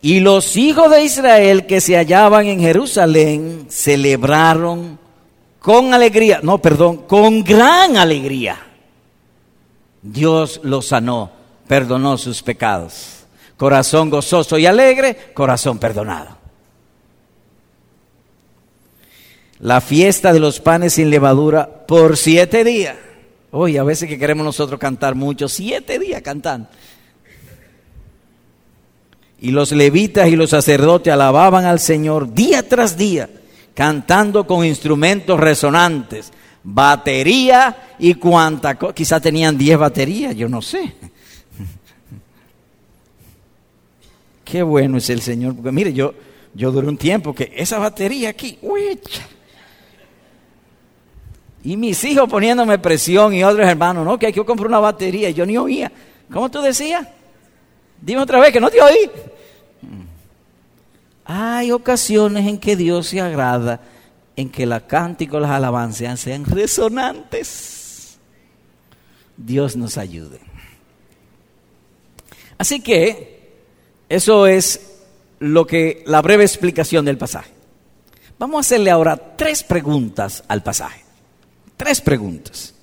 Y 0.01 0.19
los 0.19 0.57
hijos 0.57 0.91
de 0.91 1.03
Israel 1.03 1.65
que 1.65 1.79
se 1.79 1.95
hallaban 1.95 2.45
en 2.47 2.59
Jerusalén 2.59 3.67
celebraron 3.69 4.99
con 5.59 5.93
alegría, 5.93 6.41
no, 6.43 6.57
perdón, 6.57 7.03
con 7.07 7.41
gran 7.41 7.95
alegría. 7.95 8.57
Dios 10.01 10.59
los 10.61 10.87
sanó, 10.87 11.31
perdonó 11.69 12.17
sus 12.17 12.43
pecados. 12.43 13.16
Corazón 13.57 14.11
gozoso 14.11 14.57
y 14.59 14.67
alegre, 14.67 15.17
corazón 15.33 15.79
perdonado. 15.79 16.37
La 19.59 19.81
fiesta 19.81 20.31
de 20.31 20.39
los 20.39 20.59
panes 20.59 20.93
sin 20.93 21.09
levadura 21.09 21.85
por 21.87 22.15
siete 22.15 22.63
días. 22.63 22.95
Hoy 23.49 23.77
a 23.77 23.83
veces 23.83 24.07
que 24.07 24.19
queremos 24.19 24.45
nosotros 24.45 24.79
cantar 24.79 25.15
mucho, 25.15 25.49
siete 25.49 25.97
días 25.97 26.21
cantando. 26.21 26.69
Y 29.39 29.49
los 29.49 29.71
levitas 29.71 30.27
y 30.27 30.35
los 30.35 30.51
sacerdotes 30.51 31.11
alababan 31.11 31.65
al 31.65 31.79
Señor 31.79 32.33
día 32.33 32.67
tras 32.67 32.97
día, 32.97 33.29
cantando 33.73 34.45
con 34.45 34.63
instrumentos 34.65 35.39
resonantes, 35.39 36.31
batería 36.63 37.95
y 37.97 38.13
cuanta 38.15 38.75
cosa. 38.75 38.93
Quizá 38.93 39.19
tenían 39.19 39.57
diez 39.57 39.77
baterías, 39.77 40.35
yo 40.35 40.47
no 40.47 40.61
sé. 40.61 40.93
Qué 44.49 44.63
bueno 44.63 44.97
es 44.97 45.09
el 45.09 45.21
Señor, 45.21 45.55
porque 45.55 45.71
mire, 45.71 45.93
yo, 45.93 46.13
yo 46.53 46.71
duré 46.71 46.87
un 46.87 46.97
tiempo 46.97 47.33
que 47.33 47.51
esa 47.55 47.79
batería 47.79 48.29
aquí, 48.29 48.57
uy, 48.61 48.99
y 51.63 51.75
mis 51.75 52.01
hijos 52.05 52.29
poniéndome 52.29 52.79
presión 52.79 53.33
y 53.33 53.43
otros 53.43 53.67
hermanos, 53.67 54.05
no, 54.05 54.17
que 54.17 54.27
hay 54.27 54.31
que 54.31 54.45
comprar 54.45 54.67
una 54.67 54.79
batería. 54.79 55.29
Y 55.29 55.33
yo 55.33 55.45
ni 55.45 55.57
oía. 55.57 55.91
¿Cómo 56.31 56.49
tú 56.49 56.61
decías? 56.61 57.05
Dime 58.01 58.21
otra 58.21 58.39
vez 58.39 58.53
que 58.53 58.61
no 58.61 58.69
te 58.69 58.81
oí. 58.81 59.11
Hay 61.25 61.71
ocasiones 61.71 62.47
en 62.47 62.57
que 62.57 62.77
Dios 62.77 63.07
se 63.07 63.19
agrada 63.19 63.81
en 64.37 64.49
que 64.49 64.65
la 64.65 64.87
cántico, 64.87 65.41
las 65.41 65.51
alabanzas 65.51 66.21
sean 66.21 66.45
resonantes. 66.45 68.17
Dios 69.35 69.75
nos 69.75 69.97
ayude. 69.97 70.39
Así 72.57 72.79
que 72.79 73.36
eso 74.09 74.47
es 74.47 74.81
lo 75.39 75.67
que 75.67 76.03
la 76.05 76.21
breve 76.21 76.43
explicación 76.43 77.05
del 77.05 77.17
pasaje. 77.17 77.51
Vamos 78.39 78.57
a 78.57 78.59
hacerle 78.61 78.91
ahora 78.91 79.35
tres 79.35 79.63
preguntas 79.63 80.43
al 80.47 80.63
pasaje. 80.63 81.03
Tres 81.75 82.01
preguntas. 82.01 82.73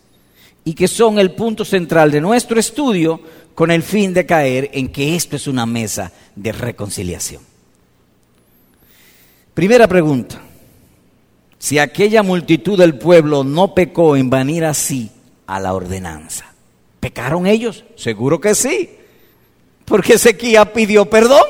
Y 0.64 0.74
que 0.74 0.88
son 0.88 1.18
el 1.18 1.32
punto 1.32 1.64
central 1.64 2.10
de 2.10 2.20
nuestro 2.20 2.58
estudio 2.58 3.20
con 3.54 3.70
el 3.70 3.82
fin 3.82 4.12
de 4.12 4.26
caer 4.26 4.70
en 4.72 4.88
que 4.88 5.14
esto 5.14 5.36
es 5.36 5.46
una 5.46 5.66
mesa 5.66 6.12
de 6.34 6.52
reconciliación. 6.52 7.42
Primera 9.52 9.86
pregunta. 9.86 10.40
Si 11.58 11.78
aquella 11.78 12.22
multitud 12.22 12.78
del 12.78 12.98
pueblo 12.98 13.44
no 13.44 13.74
pecó 13.74 14.16
en 14.16 14.28
venir 14.28 14.64
así 14.64 15.10
a 15.46 15.60
la 15.60 15.72
ordenanza, 15.72 16.52
¿pecaron 17.00 17.46
ellos? 17.46 17.84
Seguro 17.96 18.40
que 18.40 18.54
sí. 18.54 18.90
Porque 19.84 20.14
Ezequiel 20.14 20.68
pidió 20.68 21.04
perdón. 21.06 21.44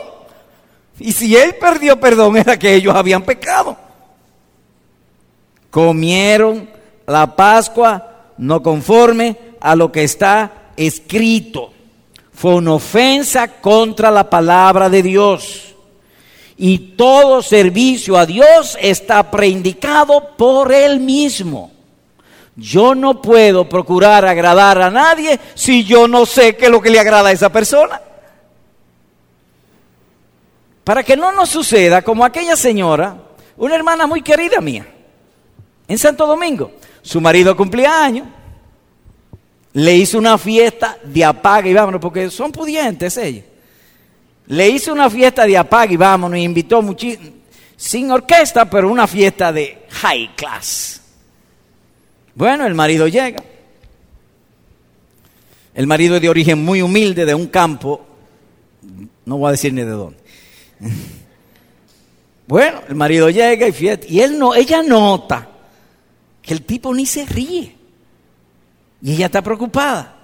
Y 0.99 1.13
si 1.13 1.37
él 1.37 1.57
perdió 1.57 1.99
perdón 1.99 2.37
era 2.37 2.59
que 2.59 2.75
ellos 2.75 2.95
habían 2.95 3.23
pecado. 3.23 3.77
Comieron 5.71 6.69
la 7.07 7.35
Pascua 7.35 8.11
no 8.39 8.63
conforme 8.63 9.37
a 9.61 9.75
lo 9.75 9.91
que 9.91 10.05
está 10.05 10.71
escrito. 10.77 11.73
Fue 12.33 12.55
una 12.55 12.75
ofensa 12.75 13.49
contra 13.61 14.11
la 14.11 14.29
palabra 14.29 14.89
de 14.89 15.03
Dios. 15.03 15.75
Y 16.57 16.79
todo 16.97 17.43
servicio 17.43 18.17
a 18.17 18.27
Dios 18.27 18.77
está 18.81 19.31
preindicado 19.31 20.37
por 20.37 20.73
Él 20.73 21.01
mismo. 21.01 21.73
Yo 22.57 22.95
no 22.95 23.21
puedo 23.21 23.69
procurar 23.69 24.25
agradar 24.25 24.81
a 24.81 24.91
nadie 24.91 25.41
si 25.55 25.85
yo 25.85 26.07
no 26.07 26.25
sé 26.25 26.55
qué 26.55 26.67
es 26.67 26.71
lo 26.71 26.81
que 26.81 26.91
le 26.91 27.01
agrada 27.01 27.31
a 27.31 27.33
esa 27.33 27.51
persona. 27.51 28.01
Para 30.85 31.03
que 31.03 31.17
no 31.17 31.33
nos 31.33 31.49
suceda 31.49 32.03
como 32.03 32.25
aquella 32.25 32.57
señora, 32.57 33.17
una 33.57 33.75
hermana 33.75 34.07
muy 34.07 34.21
querida 34.21 34.61
mía, 34.61 34.87
en 35.89 35.99
Santo 35.99 36.27
Domingo. 36.27 36.73
Su 37.01 37.21
marido 37.21 37.57
cumplía 37.57 38.05
años, 38.05 38.29
le 39.73 39.97
hizo 39.97 40.19
una 40.19 40.39
fiesta 40.39 40.99
de 41.03 41.25
apague 41.25 41.71
y 41.71 41.75
vámonos, 41.75 42.01
porque 42.01 42.31
son 42.31 42.53
pudientes 42.53 43.17
ellos. 43.17 43.45
Le 44.47 44.69
hizo 44.69 44.93
una 44.93 45.09
fiesta 45.09 45.47
de 45.47 45.57
apague 45.57 45.95
y 45.95 45.97
vámonos, 45.97 46.39
y 46.39 46.43
invitó 46.43 46.83
muchísimo, 46.83 47.31
sin 47.77 48.11
orquesta, 48.11 48.69
pero 48.69 48.91
una 48.91 49.07
fiesta 49.07 49.53
de 49.53 49.87
high 49.89 50.37
class. 50.37 51.01
Bueno, 52.35 52.67
el 52.67 52.75
marido 52.75 53.09
llega. 53.09 53.43
El 55.75 55.87
marido 55.87 56.17
es 56.17 56.23
de 56.23 56.29
origen 56.29 56.65
muy 56.65 56.83
humilde, 56.83 57.25
de 57.25 57.35
un 57.35 57.49
campo, 57.49 58.07
no 59.25 59.39
voy 59.39 59.49
a 59.49 59.53
decir 59.53 59.73
ni 59.73 59.83
de 59.83 59.91
dónde. 59.91 60.24
Bueno, 62.47 62.83
el 62.89 62.95
marido 62.95 63.31
llega 63.31 63.67
y 63.67 63.73
fiesta, 63.73 64.07
y 64.07 64.21
él 64.21 64.39
no, 64.39 64.55
ella 64.55 64.83
nota 64.83 65.49
que 66.43 66.53
el 66.53 66.63
tipo 66.63 66.95
ni 66.95 67.07
se 67.07 67.25
ríe. 67.25 67.75
Y 69.01 69.13
ella 69.13 69.27
está 69.27 69.43
preocupada. 69.43 70.17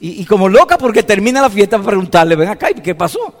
Y, 0.00 0.24
como 0.26 0.48
loca 0.48 0.76
porque 0.76 1.02
termina 1.02 1.40
la 1.40 1.48
fiesta 1.48 1.78
para 1.78 1.88
preguntarle, 1.88 2.36
ven 2.36 2.48
acá, 2.50 2.70
¿y 2.70 2.74
qué 2.74 2.94
pasó? 2.94 3.34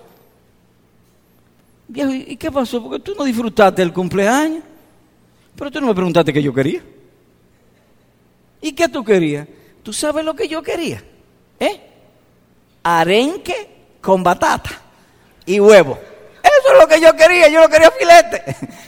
Viejo, 1.88 2.10
¿y 2.10 2.36
qué 2.36 2.50
pasó? 2.50 2.82
Porque 2.82 3.00
tú 3.00 3.14
no 3.14 3.24
disfrutaste 3.24 3.82
el 3.82 3.92
cumpleaños. 3.92 4.62
Pero 5.54 5.70
tú 5.70 5.80
no 5.80 5.88
me 5.88 5.94
preguntaste 5.94 6.32
qué 6.32 6.42
yo 6.42 6.54
quería. 6.54 6.82
¿Y 8.62 8.72
qué 8.72 8.88
tú 8.88 9.04
querías? 9.04 9.46
¿Tú 9.82 9.92
sabes 9.92 10.24
lo 10.24 10.34
que 10.34 10.48
yo 10.48 10.62
quería? 10.62 11.04
¿Eh? 11.60 11.80
Arenque 12.82 13.68
con 14.00 14.22
batata 14.22 14.70
y 15.44 15.60
huevo. 15.60 15.98
Eso 16.64 16.72
es 16.72 16.80
lo 16.80 16.88
que 16.88 17.00
yo 17.00 17.14
quería, 17.14 17.48
yo 17.48 17.60
no 17.60 17.68
quería 17.68 17.90
filete. 17.90 18.56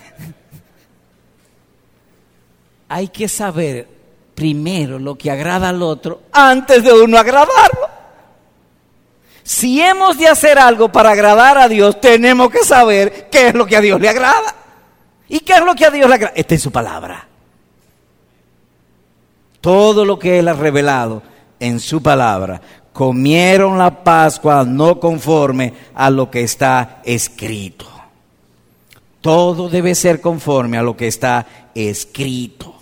hay 2.89 3.09
que 3.09 3.29
saber 3.29 3.87
primero 4.35 4.99
lo 4.99 5.17
que 5.17 5.31
agrada 5.31 5.69
al 5.69 5.83
otro 5.83 6.23
antes 6.33 6.83
de 6.83 6.93
uno 6.93 7.19
agradarlo. 7.19 7.89
Si 9.43 9.81
hemos 9.81 10.17
de 10.17 10.27
hacer 10.27 10.59
algo 10.59 10.91
para 10.91 11.11
agradar 11.11 11.59
a 11.59 11.69
Dios, 11.69 12.01
tenemos 12.01 12.51
que 12.51 12.65
saber 12.65 13.29
qué 13.31 13.49
es 13.49 13.55
lo 13.55 13.67
que 13.67 13.77
a 13.77 13.81
Dios 13.83 14.01
le 14.01 14.09
agrada. 14.09 14.55
¿Y 15.29 15.41
qué 15.41 15.53
es 15.53 15.61
lo 15.61 15.75
que 15.75 15.85
a 15.85 15.91
Dios 15.91 16.09
le 16.09 16.15
agrada? 16.15 16.35
Está 16.35 16.55
en 16.55 16.61
su 16.61 16.73
palabra. 16.73 17.29
Todo 19.61 20.05
lo 20.05 20.19
que 20.19 20.39
Él 20.39 20.49
ha 20.49 20.55
revelado 20.55 21.23
en 21.61 21.79
su 21.79 22.03
palabra. 22.03 22.61
Comieron 22.97 23.77
la 23.77 24.03
Pascua 24.03 24.65
no 24.65 24.99
conforme 24.99 25.71
a 25.95 26.09
lo 26.09 26.31
que 26.31 26.41
está 26.41 27.03
escrito. 27.05 27.85
Todo 29.21 29.69
debe 29.69 29.95
ser 29.95 30.23
conforme 30.23 30.79
a 30.79 30.83
lo 30.83 30.97
que 30.97 31.07
está 31.07 31.47
escrito. 31.75 32.75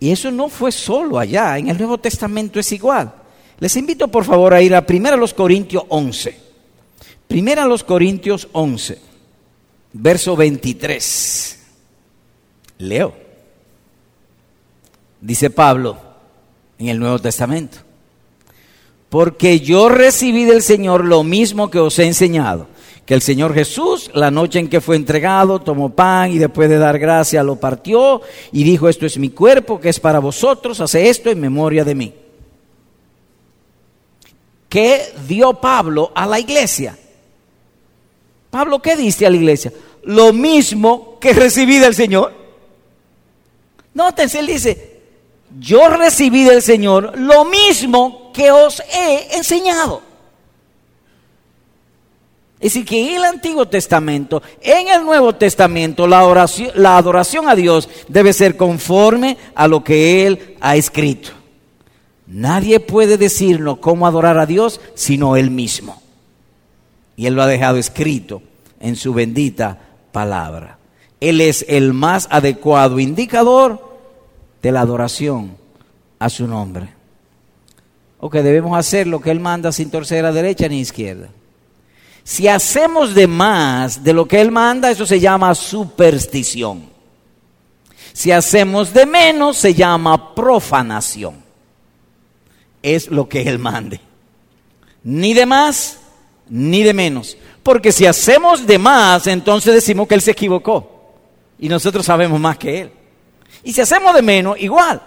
Y 0.00 0.10
eso 0.10 0.32
no 0.32 0.48
fue 0.48 0.72
solo 0.72 1.20
allá, 1.20 1.56
en 1.56 1.68
el 1.68 1.78
Nuevo 1.78 1.98
Testamento 1.98 2.58
es 2.58 2.72
igual. 2.72 3.14
Les 3.60 3.76
invito 3.76 4.08
por 4.08 4.24
favor 4.24 4.54
a 4.54 4.60
ir 4.60 4.74
a 4.74 4.84
1 4.84 5.26
Corintios 5.36 5.84
11. 5.88 6.40
1 7.30 7.86
Corintios 7.86 8.48
11, 8.50 8.98
verso 9.92 10.34
23. 10.34 11.60
Leo. 12.78 13.14
Dice 15.20 15.48
Pablo 15.50 16.13
en 16.78 16.88
el 16.88 16.98
Nuevo 16.98 17.18
Testamento. 17.18 17.78
Porque 19.08 19.60
yo 19.60 19.88
recibí 19.88 20.44
del 20.44 20.62
Señor 20.62 21.04
lo 21.04 21.22
mismo 21.22 21.70
que 21.70 21.78
os 21.78 21.98
he 21.98 22.06
enseñado 22.06 22.68
que 23.06 23.14
el 23.14 23.22
Señor 23.22 23.52
Jesús, 23.52 24.10
la 24.14 24.30
noche 24.30 24.58
en 24.58 24.68
que 24.68 24.80
fue 24.80 24.96
entregado, 24.96 25.60
tomó 25.60 25.90
pan 25.90 26.32
y 26.32 26.38
después 26.38 26.70
de 26.70 26.78
dar 26.78 26.98
gracia 26.98 27.42
lo 27.42 27.56
partió 27.56 28.22
y 28.50 28.64
dijo, 28.64 28.88
esto 28.88 29.04
es 29.04 29.18
mi 29.18 29.30
cuerpo 29.30 29.78
que 29.78 29.90
es 29.90 30.00
para 30.00 30.20
vosotros, 30.20 30.80
hace 30.80 31.08
esto 31.08 31.30
en 31.30 31.40
memoria 31.40 31.84
de 31.84 31.94
mí. 31.94 32.14
¿Qué 34.68 35.12
dio 35.28 35.54
Pablo 35.54 36.12
a 36.14 36.26
la 36.26 36.40
iglesia? 36.40 36.98
Pablo, 38.50 38.80
¿qué 38.80 38.96
diste 38.96 39.26
a 39.26 39.30
la 39.30 39.36
iglesia? 39.36 39.72
Lo 40.04 40.32
mismo 40.32 41.18
que 41.20 41.32
recibí 41.32 41.78
del 41.78 41.94
Señor. 41.94 42.32
Nótense, 43.92 44.40
él 44.40 44.46
dice, 44.46 44.93
yo 45.58 45.88
recibí 45.88 46.44
del 46.44 46.62
Señor 46.62 47.18
lo 47.18 47.44
mismo 47.44 48.32
que 48.32 48.50
os 48.50 48.80
he 48.92 49.36
enseñado. 49.36 50.02
Es 52.60 52.72
decir, 52.72 52.86
que 52.86 53.10
en 53.10 53.16
el 53.16 53.24
Antiguo 53.24 53.68
Testamento, 53.68 54.42
en 54.62 54.88
el 54.88 55.04
Nuevo 55.04 55.34
Testamento, 55.34 56.06
la, 56.06 56.24
oración, 56.24 56.70
la 56.74 56.96
adoración 56.96 57.48
a 57.48 57.54
Dios 57.54 57.88
debe 58.08 58.32
ser 58.32 58.56
conforme 58.56 59.36
a 59.54 59.68
lo 59.68 59.84
que 59.84 60.26
Él 60.26 60.56
ha 60.60 60.74
escrito. 60.76 61.30
Nadie 62.26 62.80
puede 62.80 63.18
decirnos 63.18 63.78
cómo 63.78 64.06
adorar 64.06 64.38
a 64.38 64.46
Dios 64.46 64.80
sino 64.94 65.36
Él 65.36 65.50
mismo. 65.50 66.02
Y 67.16 67.26
Él 67.26 67.34
lo 67.34 67.42
ha 67.42 67.46
dejado 67.46 67.76
escrito 67.76 68.42
en 68.80 68.96
su 68.96 69.12
bendita 69.12 69.78
palabra. 70.10 70.78
Él 71.20 71.40
es 71.40 71.66
el 71.68 71.92
más 71.92 72.28
adecuado 72.30 72.98
indicador 72.98 73.93
de 74.64 74.72
la 74.72 74.80
adoración 74.80 75.58
a 76.18 76.30
su 76.30 76.48
nombre. 76.48 76.88
O 78.18 78.30
que 78.30 78.42
debemos 78.42 78.78
hacer 78.78 79.06
lo 79.06 79.20
que 79.20 79.30
Él 79.30 79.38
manda 79.38 79.70
sin 79.72 79.90
torcer 79.90 80.24
a 80.24 80.32
derecha 80.32 80.66
ni 80.68 80.80
izquierda. 80.80 81.28
Si 82.22 82.48
hacemos 82.48 83.14
de 83.14 83.26
más 83.26 84.02
de 84.02 84.14
lo 84.14 84.26
que 84.26 84.40
Él 84.40 84.50
manda, 84.50 84.90
eso 84.90 85.04
se 85.04 85.20
llama 85.20 85.54
superstición. 85.54 86.88
Si 88.14 88.30
hacemos 88.30 88.94
de 88.94 89.04
menos, 89.04 89.58
se 89.58 89.74
llama 89.74 90.34
profanación. 90.34 91.44
Es 92.82 93.08
lo 93.08 93.28
que 93.28 93.42
Él 93.42 93.58
mande. 93.58 94.00
Ni 95.02 95.34
de 95.34 95.44
más, 95.44 95.98
ni 96.48 96.82
de 96.82 96.94
menos. 96.94 97.36
Porque 97.62 97.92
si 97.92 98.06
hacemos 98.06 98.66
de 98.66 98.78
más, 98.78 99.26
entonces 99.26 99.74
decimos 99.74 100.08
que 100.08 100.14
Él 100.14 100.22
se 100.22 100.30
equivocó. 100.30 101.12
Y 101.58 101.68
nosotros 101.68 102.06
sabemos 102.06 102.40
más 102.40 102.56
que 102.56 102.80
Él. 102.80 103.03
Y 103.62 103.72
si 103.72 103.80
hacemos 103.80 104.14
de 104.14 104.22
menos, 104.22 104.60
igual. 104.60 105.00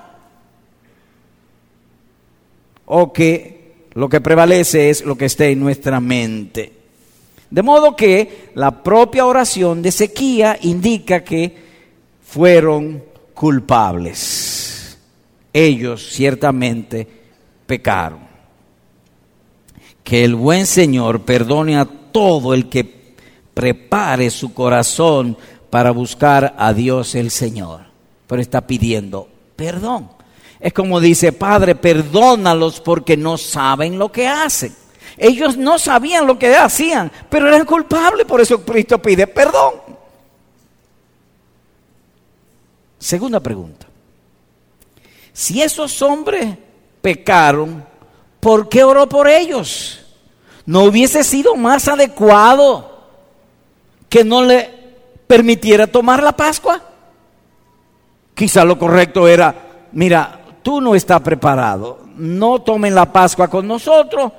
O 2.86 3.12
que 3.12 3.88
lo 3.94 4.08
que 4.08 4.22
prevalece 4.22 4.90
es 4.90 5.04
lo 5.04 5.18
que 5.18 5.26
esté 5.26 5.52
en 5.52 5.60
nuestra 5.60 6.00
mente. 6.00 6.72
De 7.50 7.64
modo 7.64 7.96
que 7.96 8.52
la 8.56 8.84
propia 8.84 9.26
oración 9.26 9.82
de 9.82 9.92
sequía 9.92 10.58
indica 10.62 11.24
que 11.24 11.56
fueron 12.24 13.04
culpables. 13.34 14.98
Ellos 15.52 16.10
ciertamente 16.12 17.08
pecaron. 17.66 18.20
Que 20.04 20.24
el 20.24 20.36
buen 20.36 20.66
Señor 20.66 21.22
perdone 21.22 21.78
a 21.78 21.86
todo 21.86 22.54
el 22.54 22.70
que 22.70 23.16
prepare 23.54 24.30
su 24.30 24.54
corazón 24.54 25.38
para 25.70 25.90
buscar 25.92 26.54
a 26.58 26.74
Dios 26.74 27.16
el 27.16 27.32
Señor. 27.32 27.87
Pero 28.28 28.42
está 28.42 28.62
pidiendo 28.68 29.30
perdón. 29.58 30.10
Es 30.60 30.72
como 30.72 31.02
dice, 31.02 31.34
Padre, 31.34 31.76
perdónalos 31.76 32.80
porque 32.80 33.18
no 33.18 33.38
saben 33.38 34.00
lo 34.00 34.10
que 34.12 34.28
hacen. 34.28 34.74
Ellos 35.18 35.58
no 35.58 35.80
sabían 35.80 36.26
lo 36.26 36.38
que 36.38 36.56
hacían, 36.56 37.12
pero 37.30 37.48
eran 37.48 37.66
culpables, 37.66 38.26
por 38.26 38.40
eso 38.40 38.64
Cristo 38.64 39.02
pide 39.02 39.28
perdón. 39.28 39.74
Segunda 43.00 43.40
pregunta. 43.40 43.88
Si 45.34 45.62
esos 45.62 46.02
hombres 46.02 46.58
pecaron, 47.02 47.84
¿por 48.40 48.70
qué 48.70 48.84
oró 48.84 49.08
por 49.10 49.28
ellos? 49.28 50.02
¿No 50.66 50.84
hubiese 50.84 51.24
sido 51.24 51.56
más 51.56 51.88
adecuado 51.88 53.06
que 54.10 54.24
no 54.24 54.44
le 54.44 54.70
permitiera 55.28 55.88
tomar 55.88 56.22
la 56.22 56.36
Pascua? 56.36 56.87
Quizá 58.38 58.64
lo 58.64 58.78
correcto 58.78 59.28
era, 59.28 59.88
mira, 59.94 60.40
tú 60.62 60.80
no 60.80 60.94
estás 60.94 61.22
preparado, 61.22 62.02
no 62.18 62.60
tomen 62.60 62.94
la 62.94 63.12
Pascua 63.12 63.48
con 63.48 63.68
nosotros, 63.68 64.32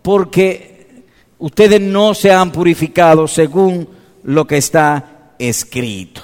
porque 0.00 1.02
ustedes 1.38 1.78
no 1.78 2.14
se 2.14 2.32
han 2.32 2.50
purificado 2.50 3.28
según 3.28 3.86
lo 4.22 4.46
que 4.46 4.56
está 4.56 5.34
escrito. 5.38 6.22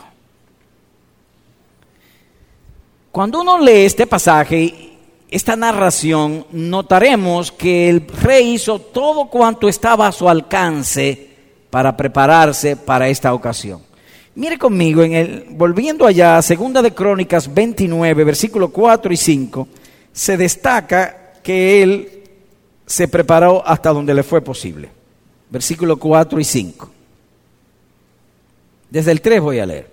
Cuando 3.13 3.43
uno 3.43 3.59
lee 3.59 3.85
este 3.85 4.07
pasaje, 4.07 4.97
esta 5.31 5.55
narración, 5.55 6.47
notaremos 6.53 7.53
que 7.53 7.91
el 7.91 8.09
rey 8.09 8.55
hizo 8.55 8.79
todo 8.79 9.27
cuanto 9.27 9.69
estaba 9.69 10.07
a 10.07 10.13
su 10.13 10.31
alcance 10.31 11.29
para 11.69 11.95
prepararse 11.95 12.75
para 12.75 13.07
esta 13.11 13.35
ocasión. 13.35 13.88
Mire 14.39 14.57
conmigo, 14.57 15.03
en 15.03 15.15
el, 15.15 15.47
volviendo 15.51 16.07
allá, 16.07 16.41
segunda 16.43 16.81
de 16.81 16.95
Crónicas 16.95 17.53
29, 17.53 18.23
versículos 18.23 18.71
4 18.71 19.13
y 19.13 19.17
5, 19.17 19.67
se 20.13 20.37
destaca 20.37 21.33
que 21.43 21.83
él 21.83 22.23
se 22.87 23.09
preparó 23.09 23.67
hasta 23.67 23.93
donde 23.93 24.15
le 24.15 24.23
fue 24.23 24.41
posible. 24.41 24.91
Versículo 25.51 25.97
4 25.97 26.39
y 26.39 26.45
5. 26.45 26.91
Desde 28.89 29.11
el 29.11 29.21
3 29.21 29.41
voy 29.41 29.59
a 29.59 29.67
leer. 29.67 29.91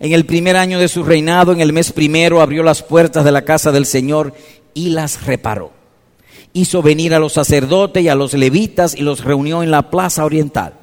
En 0.00 0.12
el 0.12 0.26
primer 0.26 0.56
año 0.56 0.80
de 0.80 0.88
su 0.88 1.04
reinado, 1.04 1.52
en 1.52 1.60
el 1.60 1.72
mes 1.72 1.92
primero, 1.92 2.40
abrió 2.40 2.64
las 2.64 2.82
puertas 2.82 3.24
de 3.24 3.30
la 3.30 3.42
casa 3.42 3.70
del 3.70 3.86
Señor 3.86 4.34
y 4.74 4.88
las 4.88 5.24
reparó. 5.24 5.70
Hizo 6.52 6.82
venir 6.82 7.14
a 7.14 7.20
los 7.20 7.34
sacerdotes 7.34 8.02
y 8.02 8.08
a 8.08 8.16
los 8.16 8.34
levitas 8.34 8.96
y 8.96 9.02
los 9.02 9.22
reunió 9.22 9.62
en 9.62 9.70
la 9.70 9.88
plaza 9.88 10.24
oriental. 10.24 10.74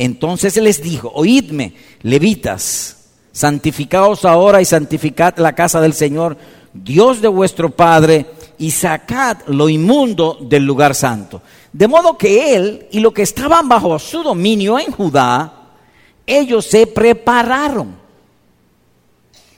Entonces 0.00 0.56
les 0.56 0.82
dijo, 0.82 1.12
oídme, 1.14 1.74
levitas, 2.00 2.96
santificaos 3.32 4.24
ahora 4.24 4.62
y 4.62 4.64
santificad 4.64 5.36
la 5.36 5.54
casa 5.54 5.78
del 5.78 5.92
Señor, 5.92 6.38
Dios 6.72 7.20
de 7.20 7.28
vuestro 7.28 7.68
Padre, 7.68 8.24
y 8.56 8.70
sacad 8.70 9.36
lo 9.48 9.68
inmundo 9.68 10.38
del 10.40 10.64
lugar 10.64 10.94
santo. 10.94 11.42
De 11.70 11.86
modo 11.86 12.16
que 12.16 12.56
él 12.56 12.86
y 12.90 13.00
los 13.00 13.12
que 13.12 13.20
estaban 13.20 13.68
bajo 13.68 13.98
su 13.98 14.22
dominio 14.22 14.78
en 14.78 14.90
Judá, 14.90 15.52
ellos 16.26 16.64
se 16.64 16.86
prepararon. 16.86 17.94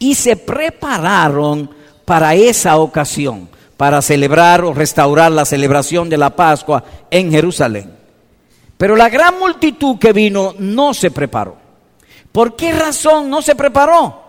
Y 0.01 0.17
se 0.17 0.35
prepararon 0.35 1.71
para 2.05 2.35
esa 2.35 2.79
ocasión, 2.79 3.49
para 3.77 4.03
celebrar 4.03 4.65
o 4.65 4.75
restaurar 4.75 5.31
la 5.31 5.45
celebración 5.45 6.09
de 6.09 6.19
la 6.19 6.35
Pascua 6.35 6.83
en 7.13 7.31
Jerusalén. 7.31 8.02
Pero 8.83 8.97
la 8.97 9.09
gran 9.09 9.39
multitud 9.39 9.97
que 9.97 10.13
vino 10.13 10.57
no 10.59 10.93
se 10.93 11.13
preparó. 11.13 11.57
¿Por 12.33 12.57
qué 12.57 12.73
razón 12.73 13.31
no 13.31 13.41
se 13.41 13.55
preparó? 13.55 14.21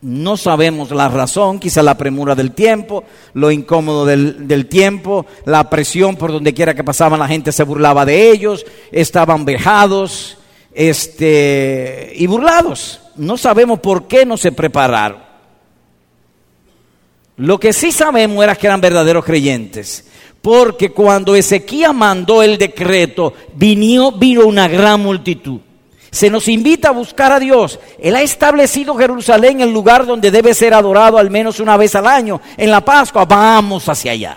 No 0.00 0.36
sabemos 0.36 0.90
la 0.90 1.06
razón, 1.06 1.60
quizá 1.60 1.80
la 1.80 1.96
premura 1.96 2.34
del 2.34 2.50
tiempo, 2.50 3.04
lo 3.34 3.52
incómodo 3.52 4.04
del, 4.04 4.66
tiempo, 4.66 5.26
la 5.44 5.70
presión 5.70 6.16
por 6.16 6.32
donde 6.32 6.52
quiera 6.52 6.74
que 6.74 6.82
pasaban, 6.82 7.20
la 7.20 7.28
gente 7.28 7.52
se 7.52 7.62
burlaba 7.62 8.04
de 8.04 8.32
ellos, 8.32 8.66
estaban 8.90 9.44
vejados 9.44 10.36
este, 10.74 12.12
y 12.16 12.26
burlados. 12.26 13.00
No 13.14 13.36
sabemos 13.36 13.78
por 13.78 14.08
qué 14.08 14.26
no 14.26 14.36
se 14.36 14.50
prepararon. 14.50 15.29
Lo 17.40 17.58
que 17.58 17.72
sí 17.72 17.90
sabemos 17.90 18.44
era 18.44 18.54
que 18.54 18.66
eran 18.66 18.82
verdaderos 18.82 19.24
creyentes, 19.24 20.04
porque 20.42 20.90
cuando 20.90 21.34
Ezequiel 21.34 21.94
mandó 21.94 22.42
el 22.42 22.58
decreto, 22.58 23.32
vino, 23.54 24.12
vino 24.12 24.44
una 24.44 24.68
gran 24.68 25.00
multitud. 25.00 25.58
Se 26.10 26.28
nos 26.28 26.48
invita 26.48 26.88
a 26.88 26.92
buscar 26.92 27.32
a 27.32 27.40
Dios. 27.40 27.80
Él 27.98 28.14
ha 28.16 28.20
establecido 28.20 28.94
Jerusalén 28.94 29.62
el 29.62 29.72
lugar 29.72 30.04
donde 30.04 30.30
debe 30.30 30.52
ser 30.52 30.74
adorado 30.74 31.16
al 31.16 31.30
menos 31.30 31.60
una 31.60 31.78
vez 31.78 31.94
al 31.94 32.06
año. 32.06 32.42
En 32.58 32.70
la 32.70 32.84
Pascua 32.84 33.24
vamos 33.24 33.88
hacia 33.88 34.12
allá. 34.12 34.36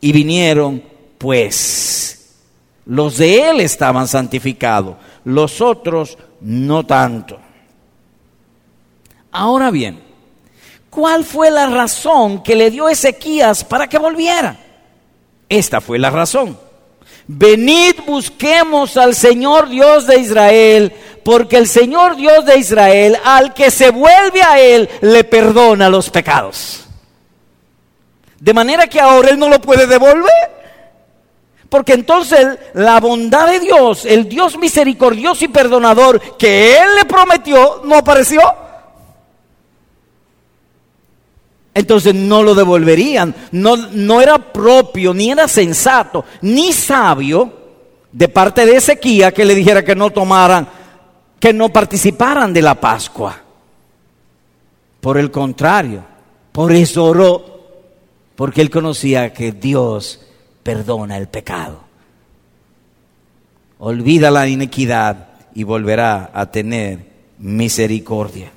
Y 0.00 0.12
vinieron, 0.12 0.84
pues, 1.18 2.36
los 2.84 3.18
de 3.18 3.50
Él 3.50 3.60
estaban 3.60 4.06
santificados, 4.06 4.94
los 5.24 5.60
otros 5.60 6.16
no 6.40 6.86
tanto. 6.86 7.40
Ahora 9.32 9.72
bien, 9.72 10.05
¿cuál 10.96 11.26
fue 11.26 11.50
la 11.50 11.66
razón 11.66 12.42
que 12.42 12.56
le 12.56 12.70
dio 12.70 12.88
Ezequías 12.88 13.62
para 13.64 13.86
que 13.86 13.98
volviera? 13.98 14.56
Esta 15.46 15.82
fue 15.82 15.98
la 15.98 16.08
razón. 16.08 16.58
Venid, 17.26 17.96
busquemos 18.06 18.96
al 18.96 19.14
Señor 19.14 19.68
Dios 19.68 20.06
de 20.06 20.18
Israel, 20.18 20.92
porque 21.22 21.58
el 21.58 21.68
Señor 21.68 22.16
Dios 22.16 22.46
de 22.46 22.56
Israel, 22.58 23.18
al 23.22 23.52
que 23.52 23.70
se 23.70 23.90
vuelve 23.90 24.42
a 24.42 24.58
Él, 24.58 24.88
le 25.02 25.22
perdona 25.24 25.90
los 25.90 26.08
pecados. 26.08 26.86
De 28.40 28.54
manera 28.54 28.86
que 28.86 28.98
ahora 28.98 29.28
Él 29.28 29.38
no 29.38 29.50
lo 29.50 29.60
puede 29.60 29.86
devolver. 29.86 30.56
Porque 31.68 31.92
entonces 31.92 32.58
la 32.72 33.00
bondad 33.00 33.48
de 33.48 33.60
Dios, 33.60 34.06
el 34.06 34.28
Dios 34.30 34.56
misericordioso 34.56 35.44
y 35.44 35.48
perdonador 35.48 36.36
que 36.38 36.78
Él 36.78 36.88
le 36.96 37.04
prometió, 37.04 37.82
no 37.84 37.96
apareció. 37.96 38.40
Entonces 41.76 42.14
no 42.14 42.42
lo 42.42 42.54
devolverían. 42.54 43.34
No, 43.52 43.76
no 43.76 44.22
era 44.22 44.38
propio, 44.38 45.12
ni 45.12 45.30
era 45.30 45.46
sensato, 45.46 46.24
ni 46.40 46.72
sabio 46.72 47.52
de 48.10 48.28
parte 48.28 48.64
de 48.64 48.76
Ezequiel 48.76 49.30
que 49.34 49.44
le 49.44 49.54
dijera 49.54 49.84
que 49.84 49.94
no 49.94 50.08
tomaran, 50.08 50.66
que 51.38 51.52
no 51.52 51.68
participaran 51.68 52.54
de 52.54 52.62
la 52.62 52.80
Pascua. 52.80 53.38
Por 55.02 55.18
el 55.18 55.30
contrario, 55.30 56.02
por 56.50 56.72
eso 56.72 57.04
oró, 57.04 57.44
porque 58.36 58.62
él 58.62 58.70
conocía 58.70 59.34
que 59.34 59.52
Dios 59.52 60.22
perdona 60.62 61.18
el 61.18 61.28
pecado. 61.28 61.80
Olvida 63.80 64.30
la 64.30 64.48
inequidad 64.48 65.28
y 65.54 65.64
volverá 65.64 66.30
a 66.32 66.50
tener 66.50 67.00
misericordia. 67.36 68.50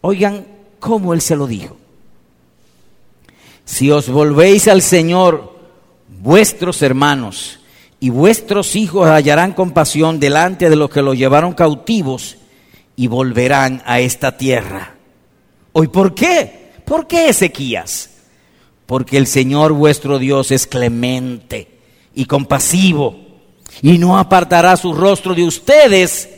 Oigan 0.00 0.46
cómo 0.78 1.12
él 1.12 1.20
se 1.20 1.36
lo 1.36 1.46
dijo. 1.46 1.76
Si 3.70 3.88
os 3.88 4.08
volvéis 4.08 4.66
al 4.66 4.82
Señor, 4.82 5.54
vuestros 6.20 6.82
hermanos 6.82 7.60
y 8.00 8.10
vuestros 8.10 8.74
hijos 8.74 9.08
hallarán 9.08 9.52
compasión 9.52 10.18
delante 10.18 10.68
de 10.68 10.74
los 10.74 10.90
que 10.90 11.02
los 11.02 11.16
llevaron 11.16 11.52
cautivos 11.52 12.36
y 12.96 13.06
volverán 13.06 13.80
a 13.86 14.00
esta 14.00 14.36
tierra. 14.36 14.96
¿Hoy 15.70 15.86
por 15.86 16.16
qué? 16.16 16.72
¿Por 16.84 17.06
qué 17.06 17.28
Ezequías? 17.28 18.10
Porque 18.86 19.16
el 19.16 19.28
Señor 19.28 19.72
vuestro 19.72 20.18
Dios 20.18 20.50
es 20.50 20.66
clemente 20.66 21.68
y 22.12 22.24
compasivo 22.24 23.20
y 23.82 23.98
no 23.98 24.18
apartará 24.18 24.76
su 24.76 24.92
rostro 24.92 25.32
de 25.32 25.44
ustedes 25.44 26.28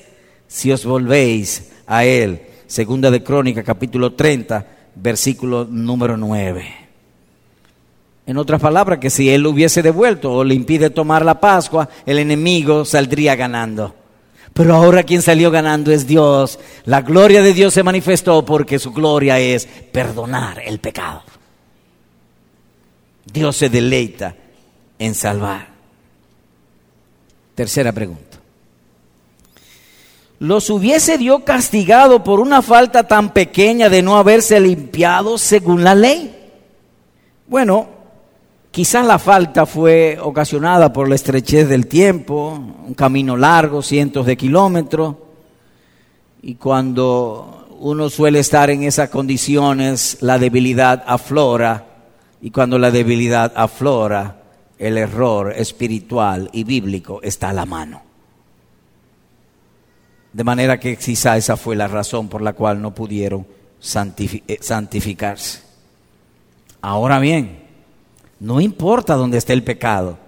si 0.48 0.70
os 0.70 0.84
volvéis 0.84 1.70
a 1.86 2.04
Él. 2.04 2.42
Segunda 2.66 3.10
de 3.10 3.24
Crónica, 3.24 3.62
capítulo 3.62 4.12
30, 4.12 4.66
versículo 4.96 5.64
número 5.64 6.18
9. 6.18 6.81
En 8.26 8.36
otras 8.36 8.60
palabras, 8.60 8.98
que 8.98 9.10
si 9.10 9.30
Él 9.30 9.46
hubiese 9.46 9.82
devuelto 9.82 10.32
o 10.32 10.44
le 10.44 10.54
impide 10.54 10.90
tomar 10.90 11.24
la 11.24 11.40
Pascua, 11.40 11.88
el 12.06 12.18
enemigo 12.18 12.84
saldría 12.84 13.34
ganando. 13.34 13.94
Pero 14.52 14.74
ahora 14.74 15.02
quien 15.02 15.22
salió 15.22 15.50
ganando 15.50 15.90
es 15.90 16.06
Dios. 16.06 16.58
La 16.84 17.00
gloria 17.00 17.42
de 17.42 17.54
Dios 17.54 17.74
se 17.74 17.82
manifestó 17.82 18.44
porque 18.44 18.78
su 18.78 18.92
gloria 18.92 19.38
es 19.38 19.66
perdonar 19.66 20.60
el 20.64 20.78
pecado. 20.78 21.22
Dios 23.24 23.56
se 23.56 23.68
deleita 23.68 24.36
en 24.98 25.14
salvar. 25.14 25.68
Tercera 27.54 27.92
pregunta. 27.92 28.38
¿Los 30.38 30.70
hubiese 30.70 31.18
Dios 31.18 31.42
castigado 31.44 32.24
por 32.24 32.40
una 32.40 32.62
falta 32.62 33.06
tan 33.06 33.32
pequeña 33.32 33.88
de 33.88 34.02
no 34.02 34.16
haberse 34.16 34.58
limpiado 34.60 35.38
según 35.38 35.84
la 35.84 35.94
ley? 35.94 36.36
Bueno, 37.46 37.88
Quizás 38.72 39.04
la 39.04 39.18
falta 39.18 39.66
fue 39.66 40.18
ocasionada 40.18 40.94
por 40.94 41.06
la 41.06 41.14
estrechez 41.14 41.68
del 41.68 41.86
tiempo, 41.86 42.58
un 42.86 42.94
camino 42.94 43.36
largo, 43.36 43.82
cientos 43.82 44.24
de 44.24 44.34
kilómetros, 44.34 45.14
y 46.40 46.54
cuando 46.54 47.68
uno 47.80 48.08
suele 48.08 48.38
estar 48.38 48.70
en 48.70 48.84
esas 48.84 49.10
condiciones, 49.10 50.16
la 50.22 50.38
debilidad 50.38 51.04
aflora, 51.06 51.84
y 52.40 52.50
cuando 52.50 52.78
la 52.78 52.90
debilidad 52.90 53.52
aflora, 53.54 54.40
el 54.78 54.96
error 54.96 55.52
espiritual 55.54 56.48
y 56.54 56.64
bíblico 56.64 57.20
está 57.22 57.50
a 57.50 57.52
la 57.52 57.66
mano. 57.66 58.00
De 60.32 60.44
manera 60.44 60.80
que 60.80 60.96
quizá 60.96 61.36
esa 61.36 61.58
fue 61.58 61.76
la 61.76 61.88
razón 61.88 62.30
por 62.30 62.40
la 62.40 62.54
cual 62.54 62.80
no 62.80 62.94
pudieron 62.94 63.46
eh, 63.46 64.58
santificarse. 64.62 65.60
Ahora 66.80 67.18
bien, 67.18 67.61
no 68.42 68.60
importa 68.60 69.14
dónde 69.14 69.38
esté 69.38 69.52
el 69.52 69.62
pecado, 69.62 70.18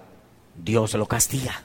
Dios 0.63 0.93
lo 0.93 1.05
castiga. 1.05 1.61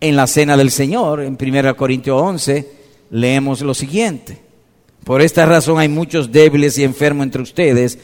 En 0.00 0.14
la 0.14 0.28
cena 0.28 0.56
del 0.56 0.70
Señor, 0.70 1.20
en 1.22 1.36
1 1.40 1.76
Corintios 1.76 2.22
11, 2.22 2.72
leemos 3.10 3.62
lo 3.62 3.74
siguiente. 3.74 4.40
Por 5.02 5.22
esta 5.22 5.44
razón 5.44 5.80
hay 5.80 5.88
muchos 5.88 6.30
débiles 6.30 6.78
y 6.78 6.84
enfermos 6.84 7.24
entre 7.24 7.42
ustedes 7.42 7.98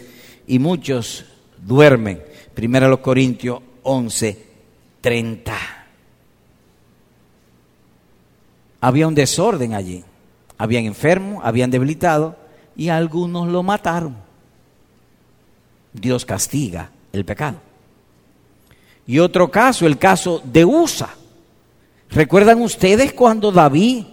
y 0.48 0.58
muchos 0.58 1.24
duermen. 1.64 2.24
1 2.60 3.00
Corintios 3.00 3.60
11, 3.84 4.44
30. 5.02 5.56
Había 8.80 9.06
un 9.06 9.14
desorden 9.14 9.74
allí. 9.74 10.02
Habían 10.58 10.84
enfermos, 10.84 11.44
habían 11.44 11.70
debilitado 11.70 12.36
y 12.74 12.88
algunos 12.88 13.46
lo 13.46 13.62
mataron. 13.62 14.29
Dios 15.92 16.24
castiga 16.24 16.90
el 17.12 17.24
pecado. 17.24 17.60
Y 19.06 19.18
otro 19.18 19.50
caso, 19.50 19.86
el 19.86 19.98
caso 19.98 20.40
de 20.44 20.64
Usa. 20.64 21.10
¿Recuerdan 22.10 22.60
ustedes 22.60 23.12
cuando 23.12 23.52
David 23.52 24.04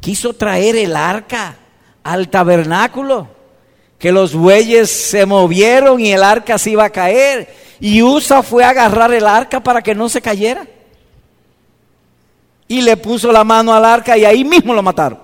quiso 0.00 0.32
traer 0.34 0.76
el 0.76 0.96
arca 0.96 1.56
al 2.02 2.28
tabernáculo? 2.28 3.28
Que 3.98 4.12
los 4.12 4.34
bueyes 4.34 4.90
se 4.90 5.24
movieron 5.24 6.00
y 6.00 6.12
el 6.12 6.22
arca 6.22 6.58
se 6.58 6.70
iba 6.70 6.84
a 6.84 6.90
caer. 6.90 7.54
Y 7.80 8.02
Usa 8.02 8.42
fue 8.42 8.64
a 8.64 8.70
agarrar 8.70 9.12
el 9.12 9.26
arca 9.26 9.62
para 9.62 9.82
que 9.82 9.94
no 9.94 10.08
se 10.08 10.20
cayera. 10.20 10.66
Y 12.66 12.82
le 12.82 12.96
puso 12.96 13.30
la 13.30 13.44
mano 13.44 13.72
al 13.72 13.84
arca 13.84 14.16
y 14.16 14.24
ahí 14.24 14.44
mismo 14.44 14.74
lo 14.74 14.82
mataron. 14.82 15.18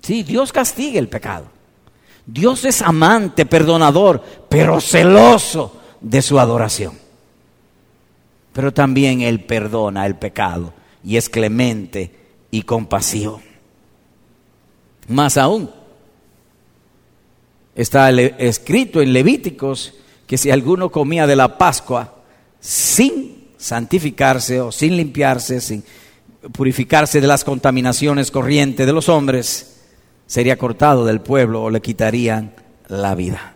Sí, 0.00 0.22
Dios 0.22 0.52
castiga 0.52 0.98
el 0.98 1.08
pecado. 1.08 1.53
Dios 2.26 2.64
es 2.64 2.80
amante, 2.82 3.46
perdonador, 3.46 4.22
pero 4.48 4.80
celoso 4.80 5.80
de 6.00 6.22
su 6.22 6.38
adoración. 6.38 6.98
Pero 8.52 8.72
también 8.72 9.20
Él 9.20 9.44
perdona 9.44 10.06
el 10.06 10.16
pecado 10.16 10.72
y 11.02 11.16
es 11.16 11.28
clemente 11.28 12.14
y 12.50 12.62
compasivo. 12.62 13.42
Más 15.08 15.36
aún, 15.36 15.70
está 17.74 18.10
escrito 18.10 19.02
en 19.02 19.12
Levíticos 19.12 19.94
que 20.26 20.38
si 20.38 20.50
alguno 20.50 20.90
comía 20.90 21.26
de 21.26 21.36
la 21.36 21.58
Pascua 21.58 22.14
sin 22.60 23.48
santificarse 23.58 24.60
o 24.60 24.72
sin 24.72 24.96
limpiarse, 24.96 25.60
sin 25.60 25.84
purificarse 26.52 27.20
de 27.20 27.26
las 27.26 27.44
contaminaciones 27.44 28.30
corrientes 28.30 28.86
de 28.86 28.92
los 28.92 29.08
hombres, 29.08 29.73
sería 30.26 30.56
cortado 30.56 31.04
del 31.04 31.20
pueblo 31.20 31.62
o 31.62 31.70
le 31.70 31.80
quitarían 31.80 32.54
la 32.88 33.14
vida. 33.14 33.54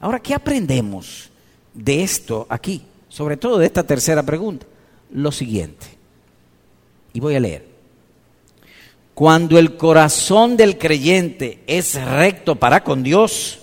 Ahora, 0.00 0.20
¿qué 0.20 0.34
aprendemos 0.34 1.30
de 1.74 2.02
esto 2.02 2.46
aquí? 2.48 2.82
Sobre 3.08 3.36
todo 3.36 3.58
de 3.58 3.66
esta 3.66 3.84
tercera 3.84 4.22
pregunta. 4.22 4.66
Lo 5.12 5.30
siguiente. 5.30 5.86
Y 7.12 7.20
voy 7.20 7.36
a 7.36 7.40
leer. 7.40 7.66
Cuando 9.14 9.58
el 9.58 9.76
corazón 9.76 10.56
del 10.56 10.78
creyente 10.78 11.62
es 11.66 12.02
recto 12.02 12.56
para 12.56 12.82
con 12.82 13.02
Dios, 13.02 13.60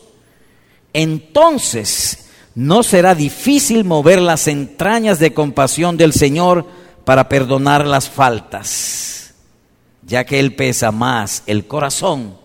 entonces 0.93 2.29
no 2.53 2.84
será 2.84 3.15
difícil 3.15 3.84
mover 3.84 4.21
las 4.21 4.47
entrañas 4.47 5.17
de 5.17 5.34
compasión 5.34 5.97
del 5.97 6.13
Señor 6.13 6.67
para 7.03 7.27
perdonar 7.27 7.88
las 7.88 8.10
faltas 8.10 9.18
ya 10.10 10.26
que 10.26 10.39
Él 10.39 10.56
pesa 10.56 10.91
más 10.91 11.43
el 11.45 11.67
corazón 11.67 12.36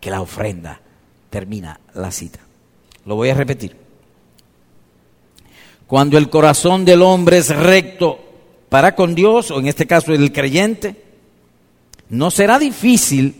que 0.00 0.10
la 0.10 0.22
ofrenda. 0.22 0.80
Termina 1.28 1.78
la 1.94 2.10
cita. 2.10 2.40
Lo 3.04 3.14
voy 3.14 3.28
a 3.28 3.34
repetir. 3.34 3.76
Cuando 5.86 6.16
el 6.16 6.30
corazón 6.30 6.86
del 6.86 7.02
hombre 7.02 7.36
es 7.36 7.54
recto 7.54 8.18
para 8.70 8.94
con 8.94 9.14
Dios, 9.14 9.50
o 9.50 9.60
en 9.60 9.66
este 9.66 9.86
caso 9.86 10.14
el 10.14 10.32
creyente, 10.32 11.04
no 12.08 12.30
será 12.30 12.58
difícil 12.58 13.36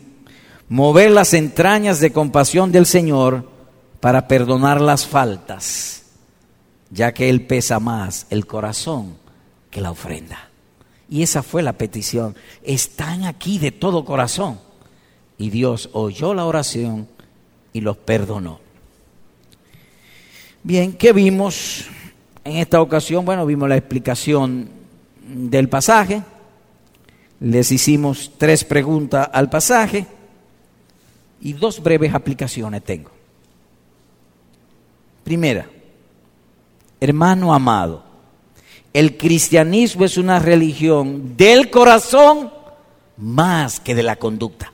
mover 0.69 1.11
las 1.11 1.33
entrañas 1.33 2.01
de 2.01 2.12
compasión 2.12 2.73
del 2.73 2.85
Señor 2.85 3.49
para 4.01 4.29
perdonar 4.29 4.81
las 4.81 5.07
faltas, 5.07 6.03
ya 6.90 7.14
que 7.14 7.31
Él 7.31 7.47
pesa 7.47 7.81
más 7.81 8.27
el 8.29 8.47
corazón 8.47 9.16
que 9.71 9.81
la 9.81 9.90
ofrenda. 9.90 10.50
Y 11.11 11.23
esa 11.23 11.42
fue 11.42 11.62
la 11.62 11.73
petición. 11.73 12.37
Están 12.62 13.25
aquí 13.25 13.59
de 13.59 13.73
todo 13.73 14.05
corazón. 14.05 14.61
Y 15.37 15.51
Dios 15.51 15.90
oyó 15.92 16.33
la 16.35 16.46
oración 16.46 17.09
y 17.73 17.81
los 17.81 17.96
perdonó. 17.96 18.61
Bien, 20.62 20.92
¿qué 20.92 21.12
vimos 21.12 21.87
en 22.44 22.59
esta 22.59 22.81
ocasión? 22.81 23.25
Bueno, 23.25 23.44
vimos 23.44 23.68
la 23.68 23.77
explicación 23.77 24.68
del 25.27 25.68
pasaje. 25.68 26.23
Les 27.40 27.73
hicimos 27.73 28.33
tres 28.38 28.64
preguntas 28.64 29.29
al 29.33 29.51
pasaje 29.51 30.07
y 31.40 31.55
dos 31.55 31.83
breves 31.83 32.14
aplicaciones 32.14 32.85
tengo. 32.85 33.11
Primera, 35.25 35.68
hermano 37.01 37.55
amado, 37.55 38.05
el 38.92 39.16
cristianismo 39.16 40.05
es 40.05 40.16
una 40.18 40.38
religión 40.38 41.37
del 41.37 41.70
corazón 41.70 42.50
más 43.16 43.79
que 43.81 43.94
de 43.94 44.03
la 44.03 44.16
conducta. 44.16 44.72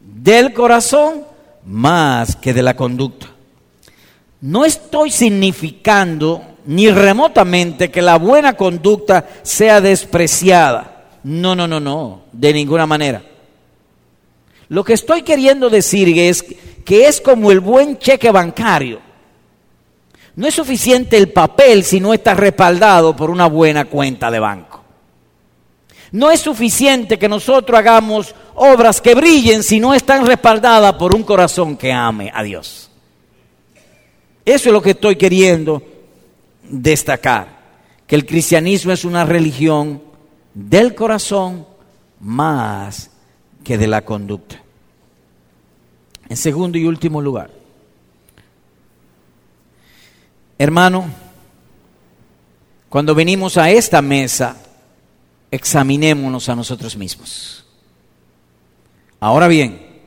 Del 0.00 0.52
corazón 0.52 1.24
más 1.66 2.36
que 2.36 2.54
de 2.54 2.62
la 2.62 2.76
conducta. 2.76 3.26
No 4.40 4.64
estoy 4.64 5.10
significando 5.10 6.42
ni 6.66 6.90
remotamente 6.90 7.90
que 7.90 8.02
la 8.02 8.16
buena 8.16 8.54
conducta 8.54 9.28
sea 9.42 9.80
despreciada. 9.80 11.06
No, 11.22 11.54
no, 11.54 11.66
no, 11.66 11.80
no, 11.80 12.22
de 12.32 12.52
ninguna 12.52 12.86
manera. 12.86 13.22
Lo 14.68 14.84
que 14.84 14.94
estoy 14.94 15.22
queriendo 15.22 15.70
decir 15.70 16.18
es 16.18 16.44
que 16.84 17.06
es 17.06 17.20
como 17.20 17.50
el 17.50 17.60
buen 17.60 17.98
cheque 17.98 18.30
bancario. 18.30 19.00
No 20.36 20.46
es 20.48 20.54
suficiente 20.54 21.16
el 21.16 21.30
papel 21.30 21.84
si 21.84 22.00
no 22.00 22.12
está 22.12 22.34
respaldado 22.34 23.14
por 23.14 23.30
una 23.30 23.46
buena 23.46 23.84
cuenta 23.84 24.30
de 24.30 24.40
banco. 24.40 24.82
No 26.10 26.30
es 26.30 26.40
suficiente 26.40 27.18
que 27.18 27.28
nosotros 27.28 27.78
hagamos 27.78 28.34
obras 28.54 29.00
que 29.00 29.14
brillen 29.14 29.62
si 29.62 29.80
no 29.80 29.94
están 29.94 30.26
respaldadas 30.26 30.94
por 30.94 31.14
un 31.14 31.22
corazón 31.22 31.76
que 31.76 31.92
ame 31.92 32.30
a 32.32 32.42
Dios. 32.42 32.90
Eso 34.44 34.68
es 34.68 34.72
lo 34.72 34.82
que 34.82 34.90
estoy 34.90 35.16
queriendo 35.16 35.82
destacar, 36.62 37.48
que 38.06 38.14
el 38.14 38.26
cristianismo 38.26 38.92
es 38.92 39.04
una 39.04 39.24
religión 39.24 40.02
del 40.52 40.94
corazón 40.94 41.66
más 42.20 43.10
que 43.64 43.78
de 43.78 43.86
la 43.86 44.04
conducta. 44.04 44.62
En 46.28 46.36
segundo 46.36 46.78
y 46.78 46.84
último 46.84 47.20
lugar, 47.20 47.50
hermano, 50.64 51.06
cuando 52.88 53.14
venimos 53.14 53.56
a 53.56 53.70
esta 53.70 54.02
mesa, 54.02 54.56
examinémonos 55.50 56.48
a 56.48 56.56
nosotros 56.56 56.96
mismos. 56.96 57.64
Ahora 59.20 59.46
bien, 59.46 60.02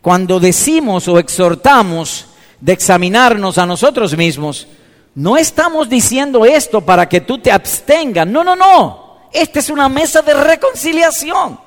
cuando 0.00 0.40
decimos 0.40 1.06
o 1.08 1.18
exhortamos 1.18 2.26
de 2.60 2.72
examinarnos 2.72 3.58
a 3.58 3.66
nosotros 3.66 4.16
mismos, 4.16 4.66
no 5.14 5.36
estamos 5.36 5.88
diciendo 5.88 6.44
esto 6.44 6.80
para 6.80 7.08
que 7.08 7.20
tú 7.20 7.38
te 7.38 7.52
abstengas. 7.52 8.26
No, 8.26 8.42
no, 8.42 8.56
no. 8.56 9.28
Esta 9.32 9.58
es 9.58 9.70
una 9.70 9.88
mesa 9.88 10.22
de 10.22 10.34
reconciliación. 10.34 11.60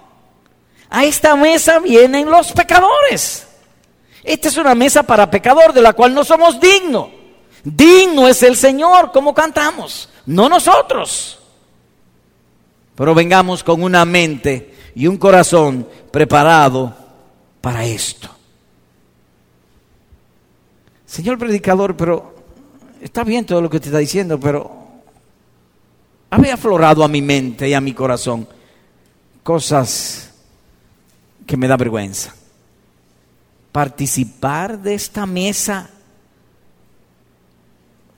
A 0.89 1.06
esta 1.06 1.36
mesa 1.36 1.80
vienen 1.80 2.30
los 2.30 2.52
pecadores. 2.52 3.48
Esta 4.24 4.48
es 4.48 4.58
una 4.58 4.74
mesa 4.74 5.04
para 5.04 5.30
pecador 5.30 5.74
de 5.74 5.82
la 5.82 5.93
cual 5.93 6.13
no 6.13 6.24
somos 6.24 6.60
dignos. 6.60 7.22
Digno 7.63 8.28
es 8.28 8.43
el 8.43 8.58
Señor, 8.58 9.12
como 9.12 9.34
cantamos, 9.34 10.10
no 10.26 10.49
nosotros. 10.49 11.39
Pero 12.95 13.15
vengamos 13.15 13.63
con 13.63 13.82
una 13.82 14.06
mente 14.06 14.76
y 14.95 15.08
un 15.08 15.17
corazón 15.17 15.88
preparado 16.12 16.95
para 17.62 17.86
esto. 17.86 18.30
Señor 21.06 21.38
predicador, 21.38 21.95
pero 21.95 22.36
está 23.02 23.23
bien 23.23 23.45
todo 23.45 23.62
lo 23.62 23.69
que 23.69 23.80
te 23.80 23.88
está 23.88 23.99
diciendo, 23.99 24.39
pero 24.39 24.84
había 26.30 26.56
aflorado 26.56 27.04
a 27.04 27.08
mi 27.08 27.21
mente 27.21 27.69
y 27.69 27.73
a 27.73 27.82
mi 27.82 27.93
corazón 27.93 28.47
cosas 29.43 30.32
que 31.45 31.58
me 31.58 31.67
da 31.67 31.78
vergüenza. 31.78 32.34
Participar 33.71 34.80
de 34.80 34.95
esta 34.95 35.26
mesa 35.26 35.89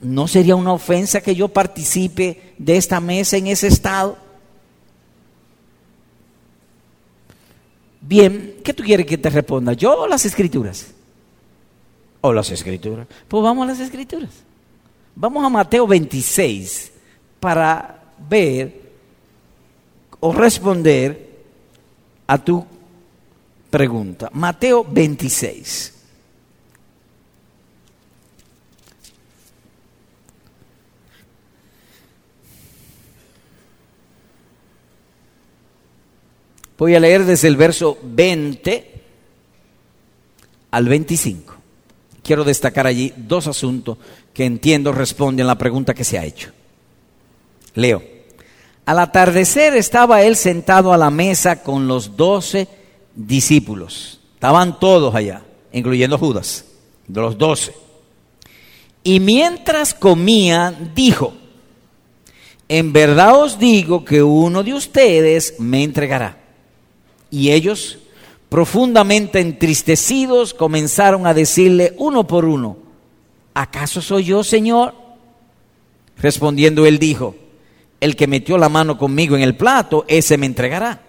no 0.05 0.27
sería 0.27 0.55
una 0.55 0.73
ofensa 0.73 1.21
que 1.21 1.35
yo 1.35 1.47
participe 1.47 2.53
de 2.57 2.77
esta 2.77 2.99
mesa 2.99 3.37
en 3.37 3.47
ese 3.47 3.67
estado. 3.67 4.17
Bien, 8.01 8.57
¿qué 8.63 8.73
tú 8.73 8.83
quieres 8.83 9.05
que 9.07 9.17
te 9.17 9.29
responda? 9.29 9.73
¿Yo 9.73 10.01
o 10.01 10.07
las 10.07 10.25
escrituras? 10.25 10.93
¿O 12.21 12.31
las 12.31 12.51
escrituras? 12.51 13.07
Pues 13.27 13.43
vamos 13.43 13.63
a 13.63 13.71
las 13.71 13.79
escrituras. 13.79 14.29
Vamos 15.15 15.43
a 15.43 15.49
Mateo 15.49 15.87
26 15.87 16.91
para 17.39 18.03
ver 18.29 18.81
o 20.19 20.31
responder 20.33 21.29
a 22.27 22.37
tu 22.37 22.63
pregunta. 23.69 24.29
Mateo 24.33 24.85
26. 24.87 25.94
Voy 36.77 36.95
a 36.95 36.99
leer 36.99 37.25
desde 37.25 37.47
el 37.47 37.55
verso 37.55 37.97
20 38.03 38.93
al 40.71 40.89
25. 40.89 41.55
Quiero 42.21 42.43
destacar 42.43 42.85
allí 42.85 43.13
dos 43.15 43.47
asuntos 43.47 43.97
que 44.33 44.45
entiendo 44.45 44.91
responden 44.91 45.45
a 45.45 45.49
la 45.49 45.57
pregunta 45.57 45.93
que 45.93 46.03
se 46.03 46.17
ha 46.17 46.25
hecho. 46.25 46.51
Leo. 47.75 48.03
Al 48.85 48.99
atardecer 48.99 49.75
estaba 49.75 50.21
él 50.23 50.35
sentado 50.35 50.91
a 50.91 50.97
la 50.97 51.09
mesa 51.09 51.63
con 51.63 51.87
los 51.87 52.17
doce 52.17 52.67
discípulos. 53.15 54.19
Estaban 54.33 54.79
todos 54.79 55.15
allá, 55.15 55.43
incluyendo 55.71 56.17
Judas, 56.17 56.65
de 57.07 57.21
los 57.21 57.37
doce. 57.37 57.73
Y 59.03 59.19
mientras 59.19 59.93
comía, 59.93 60.75
dijo, 60.93 61.33
en 62.67 62.91
verdad 62.91 63.41
os 63.41 63.57
digo 63.57 64.03
que 64.03 64.21
uno 64.21 64.61
de 64.63 64.73
ustedes 64.73 65.55
me 65.59 65.83
entregará. 65.83 66.44
Y 67.35 67.51
ellos, 67.51 67.97
profundamente 68.47 69.41
entristecidos, 69.41 70.53
comenzaron 70.53 71.27
a 71.27 71.33
decirle 71.33 71.93
uno 71.97 72.25
por 72.25 72.45
uno, 72.45 72.77
¿acaso 73.53 74.01
soy 74.01 74.23
yo, 74.23 74.41
Señor? 74.41 74.93
Respondiendo 76.15 76.85
él 76.85 76.97
dijo, 76.97 77.35
el 77.99 78.15
que 78.15 78.27
metió 78.27 78.57
la 78.57 78.69
mano 78.69 78.97
conmigo 78.97 79.35
en 79.35 79.41
el 79.43 79.57
plato, 79.57 80.05
ese 80.07 80.37
me 80.37 80.45
entregará. 80.45 81.01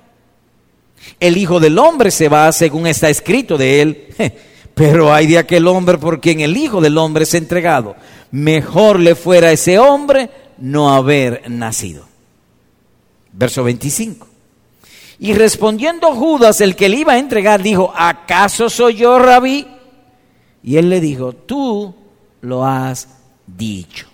El 1.20 1.36
Hijo 1.36 1.60
del 1.60 1.78
Hombre 1.78 2.10
se 2.10 2.28
va 2.28 2.50
según 2.50 2.88
está 2.88 3.08
escrito 3.08 3.56
de 3.56 3.82
él, 3.82 4.08
pero 4.74 5.14
hay 5.14 5.28
de 5.28 5.38
aquel 5.38 5.68
hombre 5.68 5.96
por 5.96 6.20
quien 6.20 6.40
el 6.40 6.56
Hijo 6.56 6.80
del 6.80 6.98
Hombre 6.98 7.22
es 7.22 7.34
entregado. 7.34 7.94
Mejor 8.32 8.98
le 8.98 9.14
fuera 9.14 9.46
a 9.46 9.52
ese 9.52 9.78
hombre 9.78 10.28
no 10.58 10.92
haber 10.92 11.48
nacido. 11.48 12.04
Verso 13.32 13.62
25. 13.62 14.26
Y 15.18 15.32
respondiendo 15.32 16.14
Judas, 16.14 16.60
el 16.60 16.76
que 16.76 16.88
le 16.88 16.98
iba 16.98 17.14
a 17.14 17.18
entregar, 17.18 17.62
dijo, 17.62 17.92
¿acaso 17.96 18.68
soy 18.68 18.96
yo, 18.96 19.18
rabí? 19.18 19.66
Y 20.62 20.76
él 20.76 20.90
le 20.90 21.00
dijo, 21.00 21.32
tú 21.32 21.94
lo 22.42 22.66
has 22.66 23.08
dicho. 23.46 24.06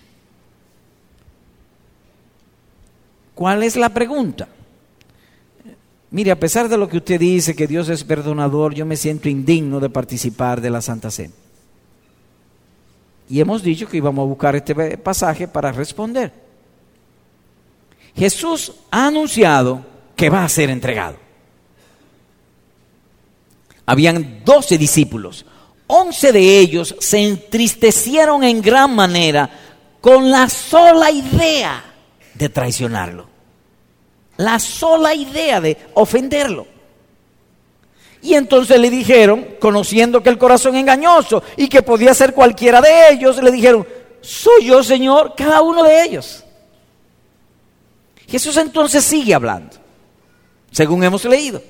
¿Cuál 3.34 3.62
es 3.62 3.76
la 3.76 3.88
pregunta? 3.88 4.48
Mire, 6.10 6.30
a 6.30 6.38
pesar 6.38 6.68
de 6.68 6.76
lo 6.76 6.88
que 6.88 6.98
usted 6.98 7.18
dice, 7.18 7.56
que 7.56 7.66
Dios 7.66 7.88
es 7.88 8.04
perdonador, 8.04 8.74
yo 8.74 8.84
me 8.84 8.96
siento 8.96 9.28
indigno 9.28 9.80
de 9.80 9.88
participar 9.88 10.60
de 10.60 10.70
la 10.70 10.82
Santa 10.82 11.10
Cena. 11.10 11.32
Y 13.28 13.40
hemos 13.40 13.62
dicho 13.62 13.88
que 13.88 13.96
íbamos 13.96 14.22
a 14.22 14.28
buscar 14.28 14.54
este 14.54 14.98
pasaje 14.98 15.48
para 15.48 15.72
responder. 15.72 16.30
Jesús 18.14 18.74
ha 18.90 19.06
anunciado 19.06 19.91
que 20.22 20.30
va 20.30 20.44
a 20.44 20.48
ser 20.48 20.70
entregado. 20.70 21.16
Habían 23.86 24.44
doce 24.44 24.78
discípulos. 24.78 25.44
Once 25.88 26.30
de 26.30 26.60
ellos 26.60 26.94
se 27.00 27.18
entristecieron 27.18 28.44
en 28.44 28.62
gran 28.62 28.94
manera 28.94 29.50
con 30.00 30.30
la 30.30 30.48
sola 30.48 31.10
idea 31.10 31.82
de 32.34 32.48
traicionarlo. 32.48 33.26
La 34.36 34.60
sola 34.60 35.12
idea 35.12 35.60
de 35.60 35.76
ofenderlo. 35.94 36.68
Y 38.22 38.34
entonces 38.34 38.78
le 38.78 38.90
dijeron, 38.90 39.56
conociendo 39.58 40.22
que 40.22 40.30
el 40.30 40.38
corazón 40.38 40.76
engañoso 40.76 41.42
y 41.56 41.66
que 41.66 41.82
podía 41.82 42.14
ser 42.14 42.32
cualquiera 42.32 42.80
de 42.80 43.10
ellos, 43.10 43.42
le 43.42 43.50
dijeron, 43.50 43.84
soy 44.20 44.66
yo, 44.66 44.84
Señor, 44.84 45.34
cada 45.36 45.62
uno 45.62 45.82
de 45.82 46.04
ellos. 46.04 46.44
Jesús 48.28 48.56
entonces 48.56 49.02
sigue 49.02 49.34
hablando 49.34 49.81
según 50.72 51.04
hemos 51.04 51.24
leído. 51.24 51.62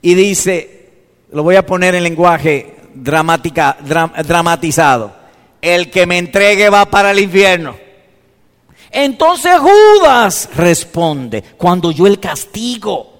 Y 0.00 0.14
dice, 0.14 0.90
lo 1.32 1.42
voy 1.42 1.56
a 1.56 1.66
poner 1.66 1.94
en 1.94 2.04
lenguaje 2.04 2.76
dramática, 2.94 3.76
dramatizado, 4.24 5.12
el 5.60 5.90
que 5.90 6.06
me 6.06 6.18
entregue 6.18 6.70
va 6.70 6.86
para 6.86 7.10
el 7.10 7.18
infierno. 7.18 7.76
Entonces 8.90 9.52
Judas 9.58 10.48
responde, 10.54 11.42
cuando 11.56 11.90
yo 11.90 12.06
el 12.06 12.18
castigo. 12.18 13.14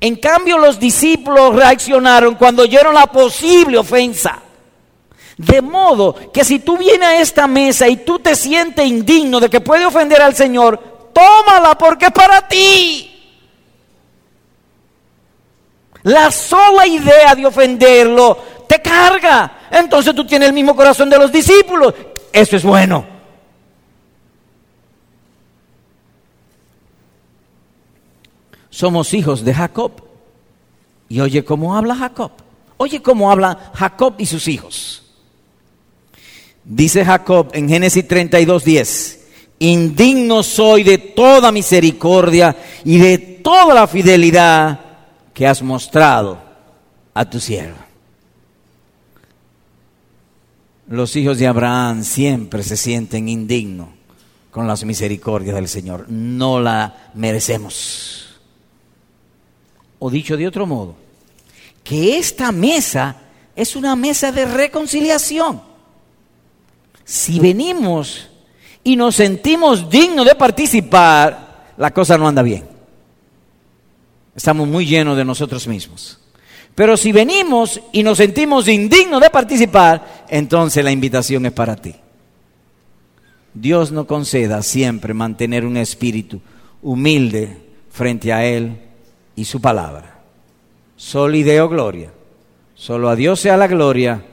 En 0.00 0.16
cambio 0.16 0.58
los 0.58 0.78
discípulos 0.78 1.54
reaccionaron 1.54 2.34
cuando 2.34 2.62
oyeron 2.62 2.94
la 2.94 3.06
posible 3.06 3.78
ofensa. 3.78 4.40
De 5.36 5.60
modo 5.60 6.14
que 6.32 6.44
si 6.44 6.60
tú 6.60 6.78
vienes 6.78 7.08
a 7.08 7.20
esta 7.20 7.46
mesa 7.46 7.88
y 7.88 7.96
tú 7.98 8.20
te 8.20 8.36
sientes 8.36 8.86
indigno 8.86 9.40
de 9.40 9.50
que 9.50 9.60
puede 9.60 9.84
ofender 9.84 10.22
al 10.22 10.34
Señor, 10.34 11.10
tómala 11.12 11.76
porque 11.76 12.06
es 12.06 12.12
para 12.12 12.46
ti. 12.46 13.13
La 16.04 16.30
sola 16.30 16.86
idea 16.86 17.34
de 17.34 17.46
ofenderlo 17.46 18.36
te 18.68 18.80
carga. 18.80 19.68
Entonces 19.70 20.14
tú 20.14 20.26
tienes 20.26 20.48
el 20.48 20.54
mismo 20.54 20.76
corazón 20.76 21.08
de 21.08 21.18
los 21.18 21.32
discípulos. 21.32 21.94
Eso 22.32 22.56
es 22.56 22.62
bueno. 22.62 23.06
Somos 28.68 29.14
hijos 29.14 29.44
de 29.44 29.54
Jacob. 29.54 29.92
Y 31.08 31.20
oye 31.20 31.42
cómo 31.44 31.74
habla 31.74 31.94
Jacob. 31.94 32.32
Oye 32.76 33.00
cómo 33.00 33.30
habla 33.30 33.72
Jacob 33.74 34.14
y 34.18 34.26
sus 34.26 34.46
hijos. 34.48 35.02
Dice 36.64 37.04
Jacob 37.04 37.48
en 37.52 37.68
Génesis 37.68 38.06
32, 38.06 38.64
10. 38.64 39.20
Indigno 39.60 40.42
soy 40.42 40.82
de 40.82 40.98
toda 40.98 41.50
misericordia 41.50 42.54
y 42.84 42.98
de 42.98 43.16
toda 43.18 43.74
la 43.74 43.86
fidelidad 43.86 44.83
que 45.34 45.46
has 45.46 45.60
mostrado 45.60 46.38
a 47.12 47.28
tu 47.28 47.40
siervo. 47.40 47.76
Los 50.88 51.16
hijos 51.16 51.38
de 51.38 51.46
Abraham 51.46 52.04
siempre 52.04 52.62
se 52.62 52.76
sienten 52.76 53.28
indignos 53.28 53.88
con 54.50 54.68
las 54.68 54.84
misericordias 54.84 55.56
del 55.56 55.68
Señor. 55.68 56.06
No 56.08 56.60
la 56.60 57.10
merecemos. 57.14 58.38
O 59.98 60.10
dicho 60.10 60.36
de 60.36 60.46
otro 60.46 60.66
modo, 60.66 60.94
que 61.82 62.18
esta 62.18 62.52
mesa 62.52 63.16
es 63.56 63.74
una 63.74 63.96
mesa 63.96 64.30
de 64.30 64.44
reconciliación. 64.44 65.60
Si 67.04 67.40
venimos 67.40 68.28
y 68.84 68.96
nos 68.96 69.16
sentimos 69.16 69.90
dignos 69.90 70.26
de 70.26 70.34
participar, 70.34 71.72
la 71.76 71.92
cosa 71.92 72.16
no 72.16 72.28
anda 72.28 72.42
bien. 72.42 72.73
Estamos 74.34 74.68
muy 74.68 74.86
llenos 74.86 75.16
de 75.16 75.24
nosotros 75.24 75.66
mismos. 75.66 76.18
Pero 76.74 76.96
si 76.96 77.12
venimos 77.12 77.80
y 77.92 78.02
nos 78.02 78.18
sentimos 78.18 78.66
indignos 78.68 79.20
de 79.20 79.30
participar, 79.30 80.26
entonces 80.28 80.82
la 80.84 80.90
invitación 80.90 81.46
es 81.46 81.52
para 81.52 81.76
ti. 81.76 81.94
Dios 83.54 83.92
nos 83.92 84.06
conceda 84.06 84.60
siempre 84.62 85.14
mantener 85.14 85.64
un 85.64 85.76
espíritu 85.76 86.40
humilde 86.82 87.58
frente 87.90 88.32
a 88.32 88.44
Él 88.44 88.76
y 89.36 89.44
su 89.44 89.60
palabra. 89.60 90.18
Sol 90.96 91.36
y 91.36 91.44
gloria. 91.44 92.10
Solo 92.74 93.08
a 93.08 93.16
Dios 93.16 93.38
sea 93.38 93.56
la 93.56 93.68
gloria 93.68 94.24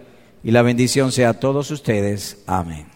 y 0.44 0.50
la 0.50 0.64
bendición 0.64 1.12
sea 1.12 1.30
a 1.30 1.40
todos 1.40 1.70
ustedes. 1.70 2.40
Amén. 2.48 2.91